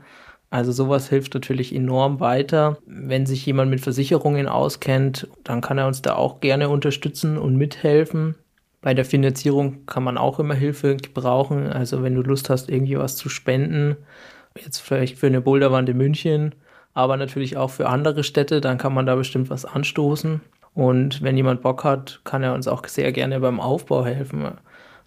also 0.50 0.74
sowas 0.74 1.08
hilft 1.08 1.34
natürlich 1.34 1.74
enorm 1.74 2.20
weiter. 2.20 2.78
Wenn 2.86 3.26
sich 3.26 3.46
jemand 3.46 3.72
mit 3.72 3.80
Versicherungen 3.80 4.50
auskennt, 4.50 5.30
dann 5.46 5.62
kann 5.62 5.78
er 5.78 5.88
uns 5.88 6.02
da 6.02 6.16
auch 6.16 6.42
gerne 6.42 6.68
unterstützen 6.68 7.38
und 7.38 7.56
mithelfen. 7.56 8.36
Bei 8.82 8.94
der 8.96 9.06
Finanzierung 9.06 9.86
kann 9.86 10.04
man 10.04 10.18
auch 10.18 10.40
immer 10.40 10.56
Hilfe 10.56 10.96
gebrauchen. 10.96 11.68
Also 11.72 12.02
wenn 12.02 12.16
du 12.16 12.22
Lust 12.22 12.50
hast, 12.50 12.70
irgendwie 12.70 12.98
was 12.98 13.16
zu 13.16 13.30
spenden, 13.30 13.96
jetzt 14.56 14.80
vielleicht 14.80 15.18
für 15.18 15.28
eine 15.28 15.42
Boulderwand 15.42 15.88
in 15.90 15.98
München, 15.98 16.56
aber 16.94 17.16
natürlich 17.16 17.58
auch 17.58 17.70
für 17.70 17.88
andere 17.88 18.24
Städte, 18.24 18.60
dann 18.60 18.78
kann 18.78 18.94
man 18.94 19.06
da 19.06 19.16
bestimmt 19.16 19.50
was 19.50 19.66
anstoßen. 19.66 20.42
Und 20.74 21.22
wenn 21.22 21.38
jemand 21.38 21.62
Bock 21.62 21.84
hat, 21.84 22.22
kann 22.24 22.44
er 22.44 22.54
uns 22.54 22.68
auch 22.68 22.86
sehr 22.88 23.12
gerne 23.12 23.40
beim 23.40 23.60
Aufbau 23.60 24.06
helfen. 24.06 24.46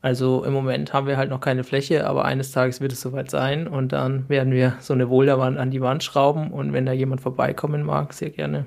Also 0.02 0.44
im 0.44 0.52
Moment 0.52 0.92
haben 0.92 1.06
wir 1.06 1.16
halt 1.16 1.30
noch 1.30 1.40
keine 1.40 1.64
Fläche, 1.64 2.06
aber 2.06 2.26
eines 2.26 2.52
Tages 2.52 2.80
wird 2.82 2.92
es 2.92 3.00
soweit 3.00 3.30
sein 3.30 3.66
und 3.66 3.92
dann 3.92 4.28
werden 4.28 4.52
wir 4.52 4.74
so 4.80 4.92
eine 4.92 5.06
Boulderwand 5.06 5.58
an 5.58 5.70
die 5.70 5.80
Wand 5.80 6.04
schrauben 6.04 6.50
und 6.52 6.74
wenn 6.74 6.84
da 6.84 6.92
jemand 6.92 7.22
vorbeikommen 7.22 7.82
mag, 7.82 8.12
sehr 8.12 8.28
gerne. 8.28 8.66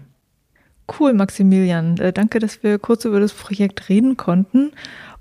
Cool, 0.99 1.13
Maximilian. 1.13 1.97
Äh, 1.97 2.13
danke, 2.13 2.39
dass 2.39 2.63
wir 2.63 2.79
kurz 2.79 3.05
über 3.05 3.19
das 3.19 3.33
Projekt 3.33 3.89
reden 3.89 4.17
konnten. 4.17 4.71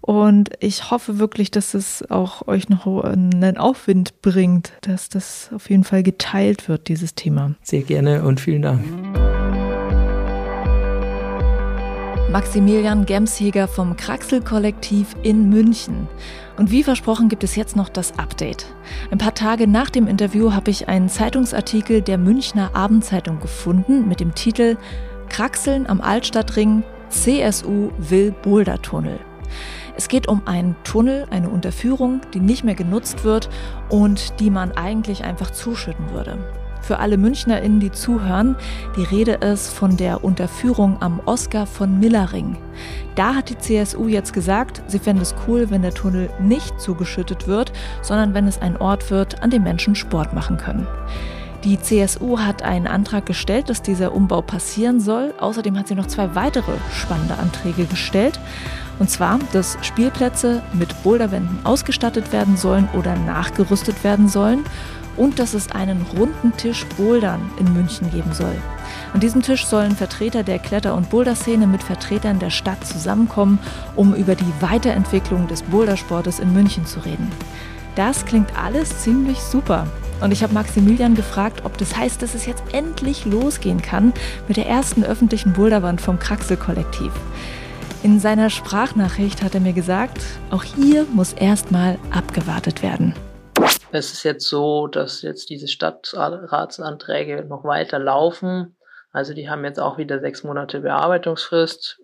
Und 0.00 0.50
ich 0.60 0.92
hoffe 0.92 1.18
wirklich, 1.18 1.50
dass 1.50 1.74
es 1.74 2.08
auch 2.10 2.46
euch 2.46 2.68
noch 2.68 2.86
einen 3.02 3.56
Aufwind 3.56 4.22
bringt, 4.22 4.72
dass 4.82 5.08
das 5.08 5.50
auf 5.52 5.68
jeden 5.68 5.82
Fall 5.82 6.04
geteilt 6.04 6.68
wird, 6.68 6.86
dieses 6.86 7.16
Thema. 7.16 7.56
Sehr 7.62 7.82
gerne 7.82 8.22
und 8.22 8.38
vielen 8.38 8.62
Dank. 8.62 8.84
Maximilian 12.30 13.06
Gemsjäger 13.06 13.66
vom 13.66 13.96
Kraxel-Kollektiv 13.96 15.16
in 15.22 15.48
München. 15.48 16.06
Und 16.56 16.70
wie 16.70 16.84
versprochen 16.84 17.28
gibt 17.28 17.42
es 17.44 17.56
jetzt 17.56 17.76
noch 17.76 17.88
das 17.88 18.18
Update. 18.18 18.66
Ein 19.10 19.18
paar 19.18 19.34
Tage 19.34 19.66
nach 19.66 19.90
dem 19.90 20.06
Interview 20.06 20.52
habe 20.52 20.70
ich 20.70 20.86
einen 20.86 21.08
Zeitungsartikel 21.08 22.02
der 22.02 22.18
Münchner 22.18 22.70
Abendzeitung 22.74 23.40
gefunden 23.40 24.06
mit 24.06 24.20
dem 24.20 24.34
Titel 24.34 24.76
Kraxeln 25.28 25.86
am 25.86 26.00
Altstadtring, 26.00 26.82
CSU 27.08 27.90
will 27.98 28.32
Bouldertunnel. 28.42 29.18
Es 29.96 30.08
geht 30.08 30.28
um 30.28 30.42
einen 30.46 30.76
Tunnel, 30.84 31.26
eine 31.30 31.48
Unterführung, 31.48 32.20
die 32.34 32.40
nicht 32.40 32.64
mehr 32.64 32.74
genutzt 32.74 33.24
wird 33.24 33.48
und 33.88 34.40
die 34.40 34.50
man 34.50 34.72
eigentlich 34.72 35.24
einfach 35.24 35.50
zuschütten 35.50 36.10
würde. 36.12 36.38
Für 36.82 36.98
alle 37.00 37.16
MünchnerInnen, 37.16 37.80
die 37.80 37.90
zuhören, 37.90 38.54
die 38.96 39.02
Rede 39.02 39.32
ist 39.32 39.72
von 39.72 39.96
der 39.96 40.22
Unterführung 40.22 41.00
am 41.00 41.20
Oscar 41.24 41.66
von 41.66 41.98
Millering. 41.98 42.58
Da 43.16 43.34
hat 43.34 43.48
die 43.48 43.58
CSU 43.58 44.06
jetzt 44.06 44.32
gesagt, 44.32 44.82
sie 44.86 44.98
fände 44.98 45.22
es 45.22 45.34
cool, 45.48 45.70
wenn 45.70 45.82
der 45.82 45.94
Tunnel 45.94 46.30
nicht 46.38 46.80
zugeschüttet 46.80 47.48
wird, 47.48 47.72
sondern 48.02 48.34
wenn 48.34 48.46
es 48.46 48.60
ein 48.60 48.76
Ort 48.76 49.10
wird, 49.10 49.42
an 49.42 49.50
dem 49.50 49.64
Menschen 49.64 49.96
Sport 49.96 50.32
machen 50.32 50.58
können. 50.58 50.86
Die 51.66 51.80
CSU 51.80 52.38
hat 52.38 52.62
einen 52.62 52.86
Antrag 52.86 53.26
gestellt, 53.26 53.68
dass 53.68 53.82
dieser 53.82 54.14
Umbau 54.14 54.40
passieren 54.40 55.00
soll. 55.00 55.34
Außerdem 55.40 55.76
hat 55.76 55.88
sie 55.88 55.96
noch 55.96 56.06
zwei 56.06 56.36
weitere 56.36 56.70
spannende 56.92 57.36
Anträge 57.38 57.86
gestellt. 57.86 58.38
Und 59.00 59.10
zwar, 59.10 59.40
dass 59.52 59.76
Spielplätze 59.82 60.62
mit 60.74 61.02
Boulderwänden 61.02 61.58
ausgestattet 61.64 62.32
werden 62.32 62.56
sollen 62.56 62.88
oder 62.92 63.16
nachgerüstet 63.16 64.04
werden 64.04 64.28
sollen 64.28 64.62
und 65.16 65.40
dass 65.40 65.54
es 65.54 65.72
einen 65.72 66.06
runden 66.16 66.56
Tisch 66.56 66.86
Bouldern 66.96 67.40
in 67.58 67.72
München 67.72 68.12
geben 68.12 68.32
soll. 68.32 68.54
An 69.12 69.18
diesem 69.18 69.42
Tisch 69.42 69.66
sollen 69.66 69.96
Vertreter 69.96 70.44
der 70.44 70.60
Kletter- 70.60 70.94
und 70.94 71.10
Boulderszene 71.10 71.66
mit 71.66 71.82
Vertretern 71.82 72.38
der 72.38 72.50
Stadt 72.50 72.86
zusammenkommen, 72.86 73.58
um 73.96 74.14
über 74.14 74.36
die 74.36 74.52
Weiterentwicklung 74.60 75.48
des 75.48 75.64
Bouldersportes 75.64 76.38
in 76.38 76.52
München 76.52 76.86
zu 76.86 77.00
reden. 77.00 77.28
Das 77.96 78.24
klingt 78.24 78.56
alles 78.56 79.00
ziemlich 79.02 79.40
super. 79.40 79.88
Und 80.20 80.32
ich 80.32 80.42
habe 80.42 80.54
Maximilian 80.54 81.14
gefragt, 81.14 81.62
ob 81.64 81.76
das 81.76 81.96
heißt, 81.96 82.22
dass 82.22 82.34
es 82.34 82.46
jetzt 82.46 82.62
endlich 82.72 83.26
losgehen 83.26 83.82
kann 83.82 84.14
mit 84.48 84.56
der 84.56 84.66
ersten 84.66 85.04
öffentlichen 85.04 85.52
Boulderwand 85.52 86.00
vom 86.00 86.18
Kraxel-Kollektiv. 86.18 87.12
In 88.02 88.20
seiner 88.20 88.50
Sprachnachricht 88.50 89.42
hat 89.42 89.54
er 89.54 89.60
mir 89.60 89.72
gesagt, 89.72 90.18
auch 90.50 90.62
hier 90.62 91.04
muss 91.12 91.32
erstmal 91.32 91.98
abgewartet 92.10 92.82
werden. 92.82 93.14
Es 93.92 94.12
ist 94.12 94.22
jetzt 94.22 94.48
so, 94.48 94.86
dass 94.86 95.22
jetzt 95.22 95.50
diese 95.50 95.68
Stadtratsanträge 95.68 97.44
noch 97.44 97.64
weiter 97.64 97.98
laufen. 97.98 98.76
Also 99.12 99.34
die 99.34 99.48
haben 99.48 99.64
jetzt 99.64 99.80
auch 99.80 99.98
wieder 99.98 100.20
sechs 100.20 100.44
Monate 100.44 100.80
Bearbeitungsfrist. 100.80 102.00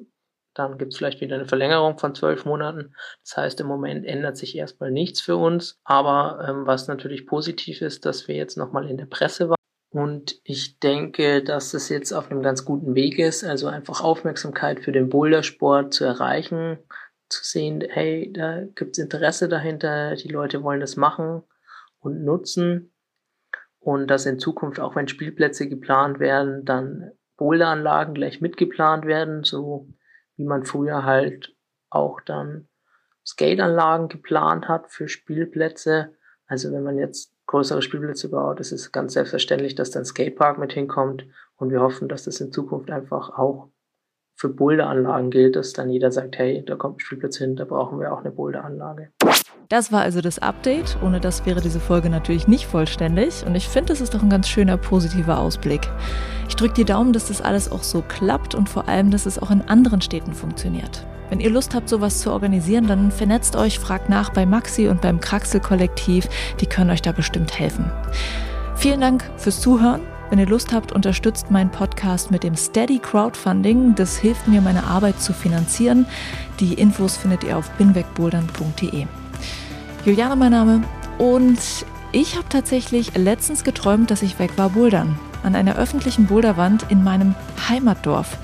Dann 0.54 0.78
gibt 0.78 0.92
es 0.92 0.98
vielleicht 0.98 1.20
wieder 1.20 1.36
eine 1.36 1.46
Verlängerung 1.46 1.98
von 1.98 2.14
zwölf 2.14 2.44
Monaten. 2.44 2.94
Das 3.24 3.36
heißt, 3.36 3.60
im 3.60 3.66
Moment 3.66 4.04
ändert 4.06 4.36
sich 4.36 4.56
erstmal 4.56 4.90
nichts 4.90 5.20
für 5.20 5.36
uns. 5.36 5.80
Aber 5.84 6.46
ähm, 6.48 6.66
was 6.66 6.88
natürlich 6.88 7.26
positiv 7.26 7.80
ist, 7.80 8.04
dass 8.04 8.28
wir 8.28 8.34
jetzt 8.34 8.56
nochmal 8.56 8.88
in 8.88 8.96
der 8.96 9.06
Presse 9.06 9.48
waren. 9.48 9.56
Und 9.90 10.40
ich 10.44 10.78
denke, 10.78 11.42
dass 11.42 11.74
es 11.74 11.90
jetzt 11.90 12.12
auf 12.12 12.30
einem 12.30 12.42
ganz 12.42 12.64
guten 12.64 12.94
Weg 12.94 13.18
ist, 13.18 13.44
also 13.44 13.66
einfach 13.66 14.00
Aufmerksamkeit 14.00 14.80
für 14.80 14.92
den 14.92 15.10
Bouldersport 15.10 15.92
zu 15.92 16.04
erreichen, 16.04 16.78
zu 17.28 17.44
sehen, 17.44 17.84
hey, 17.86 18.32
da 18.32 18.62
gibt's 18.74 18.98
Interesse 18.98 19.48
dahinter, 19.48 20.14
die 20.16 20.28
Leute 20.28 20.62
wollen 20.62 20.80
das 20.80 20.96
machen 20.96 21.42
und 22.00 22.24
nutzen 22.24 22.92
und 23.82 24.06
dass 24.06 24.26
in 24.26 24.38
Zukunft 24.38 24.80
auch 24.80 24.96
wenn 24.96 25.08
Spielplätze 25.08 25.68
geplant 25.68 26.20
werden, 26.20 26.64
dann 26.64 27.10
Boulderanlagen 27.36 28.14
gleich 28.14 28.40
mitgeplant 28.40 29.04
werden, 29.04 29.42
so 29.44 29.88
wie 30.42 30.46
man 30.46 30.64
früher 30.64 31.04
halt 31.04 31.54
auch 31.88 32.20
dann 32.20 32.66
Skateanlagen 33.24 34.08
geplant 34.08 34.66
hat 34.66 34.90
für 34.90 35.06
Spielplätze. 35.08 36.16
Also 36.46 36.72
wenn 36.72 36.82
man 36.82 36.98
jetzt 36.98 37.32
größere 37.46 37.80
Spielplätze 37.80 38.28
baut, 38.28 38.58
ist 38.58 38.72
es 38.72 38.90
ganz 38.90 39.12
selbstverständlich, 39.12 39.76
dass 39.76 39.92
dann 39.92 40.04
Skatepark 40.04 40.58
mit 40.58 40.72
hinkommt 40.72 41.26
und 41.56 41.70
wir 41.70 41.80
hoffen, 41.80 42.08
dass 42.08 42.24
das 42.24 42.40
in 42.40 42.50
Zukunft 42.50 42.90
einfach 42.90 43.38
auch 43.38 43.68
für 44.34 44.48
Boulderanlagen 44.48 45.30
gilt, 45.30 45.54
dass 45.54 45.72
dann 45.72 45.90
jeder 45.90 46.10
sagt, 46.10 46.36
hey, 46.38 46.64
da 46.64 46.74
kommt 46.74 46.96
ein 46.96 47.00
Spielplatz 47.00 47.36
hin, 47.38 47.54
da 47.54 47.64
brauchen 47.64 48.00
wir 48.00 48.12
auch 48.12 48.20
eine 48.20 48.32
Boulderanlage. 48.32 49.12
Das 49.72 49.90
war 49.90 50.02
also 50.02 50.20
das 50.20 50.38
Update. 50.38 50.98
Ohne 51.02 51.18
das 51.18 51.46
wäre 51.46 51.62
diese 51.62 51.80
Folge 51.80 52.10
natürlich 52.10 52.46
nicht 52.46 52.66
vollständig. 52.66 53.46
Und 53.46 53.54
ich 53.54 53.70
finde, 53.70 53.94
es 53.94 54.02
ist 54.02 54.12
doch 54.12 54.22
ein 54.22 54.28
ganz 54.28 54.46
schöner 54.46 54.76
positiver 54.76 55.38
Ausblick. 55.38 55.88
Ich 56.46 56.56
drücke 56.56 56.74
die 56.74 56.84
Daumen, 56.84 57.14
dass 57.14 57.28
das 57.28 57.40
alles 57.40 57.72
auch 57.72 57.82
so 57.82 58.02
klappt 58.02 58.54
und 58.54 58.68
vor 58.68 58.86
allem, 58.86 59.10
dass 59.10 59.24
es 59.24 59.38
auch 59.38 59.50
in 59.50 59.62
anderen 59.62 60.02
Städten 60.02 60.34
funktioniert. 60.34 61.06
Wenn 61.30 61.40
ihr 61.40 61.48
Lust 61.48 61.74
habt, 61.74 61.88
sowas 61.88 62.20
zu 62.20 62.30
organisieren, 62.30 62.86
dann 62.86 63.10
vernetzt 63.10 63.56
euch, 63.56 63.78
fragt 63.78 64.10
nach 64.10 64.28
bei 64.28 64.44
Maxi 64.44 64.88
und 64.88 65.00
beim 65.00 65.20
Kraxel-Kollektiv. 65.20 66.28
Die 66.60 66.66
können 66.66 66.90
euch 66.90 67.00
da 67.00 67.12
bestimmt 67.12 67.58
helfen. 67.58 67.90
Vielen 68.74 69.00
Dank 69.00 69.24
fürs 69.38 69.62
Zuhören. 69.62 70.02
Wenn 70.28 70.38
ihr 70.38 70.48
Lust 70.48 70.74
habt, 70.74 70.92
unterstützt 70.92 71.50
meinen 71.50 71.70
Podcast 71.70 72.30
mit 72.30 72.42
dem 72.42 72.56
Steady 72.56 72.98
Crowdfunding. 72.98 73.94
Das 73.94 74.18
hilft 74.18 74.48
mir, 74.48 74.60
meine 74.60 74.84
Arbeit 74.84 75.18
zu 75.18 75.32
finanzieren. 75.32 76.04
Die 76.60 76.74
Infos 76.74 77.16
findet 77.16 77.42
ihr 77.42 77.56
auf 77.56 77.70
binwegbouldern.de. 77.78 79.06
Juliane 80.04 80.34
mein 80.34 80.50
Name 80.50 80.82
und 81.18 81.60
ich 82.10 82.36
habe 82.36 82.48
tatsächlich 82.48 83.16
letztens 83.16 83.62
geträumt, 83.62 84.10
dass 84.10 84.22
ich 84.22 84.40
weg 84.40 84.58
war 84.58 84.70
bouldern. 84.70 85.16
An 85.44 85.54
einer 85.54 85.76
öffentlichen 85.76 86.26
Boulderwand 86.26 86.86
in 86.88 87.04
meinem 87.04 87.36
Heimatdorf. 87.68 88.36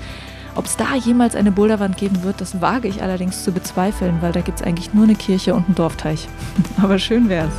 Ob 0.55 0.65
es 0.65 0.77
da 0.77 0.95
jemals 0.95 1.35
eine 1.35 1.51
Boulderwand 1.51 1.97
geben 1.97 2.23
wird, 2.23 2.39
das 2.39 2.61
wage 2.61 2.87
ich 2.87 3.03
allerdings 3.03 3.43
zu 3.43 3.51
bezweifeln, 3.51 4.21
weil 4.21 4.31
da 4.31 4.39
gibt 4.39 4.61
es 4.61 4.65
eigentlich 4.65 4.93
nur 4.93 5.03
eine 5.03 5.15
Kirche 5.15 5.53
und 5.53 5.65
einen 5.65 5.75
Dorfteich. 5.75 6.29
Aber 6.81 6.97
schön 6.97 7.27
wär's. 7.27 7.53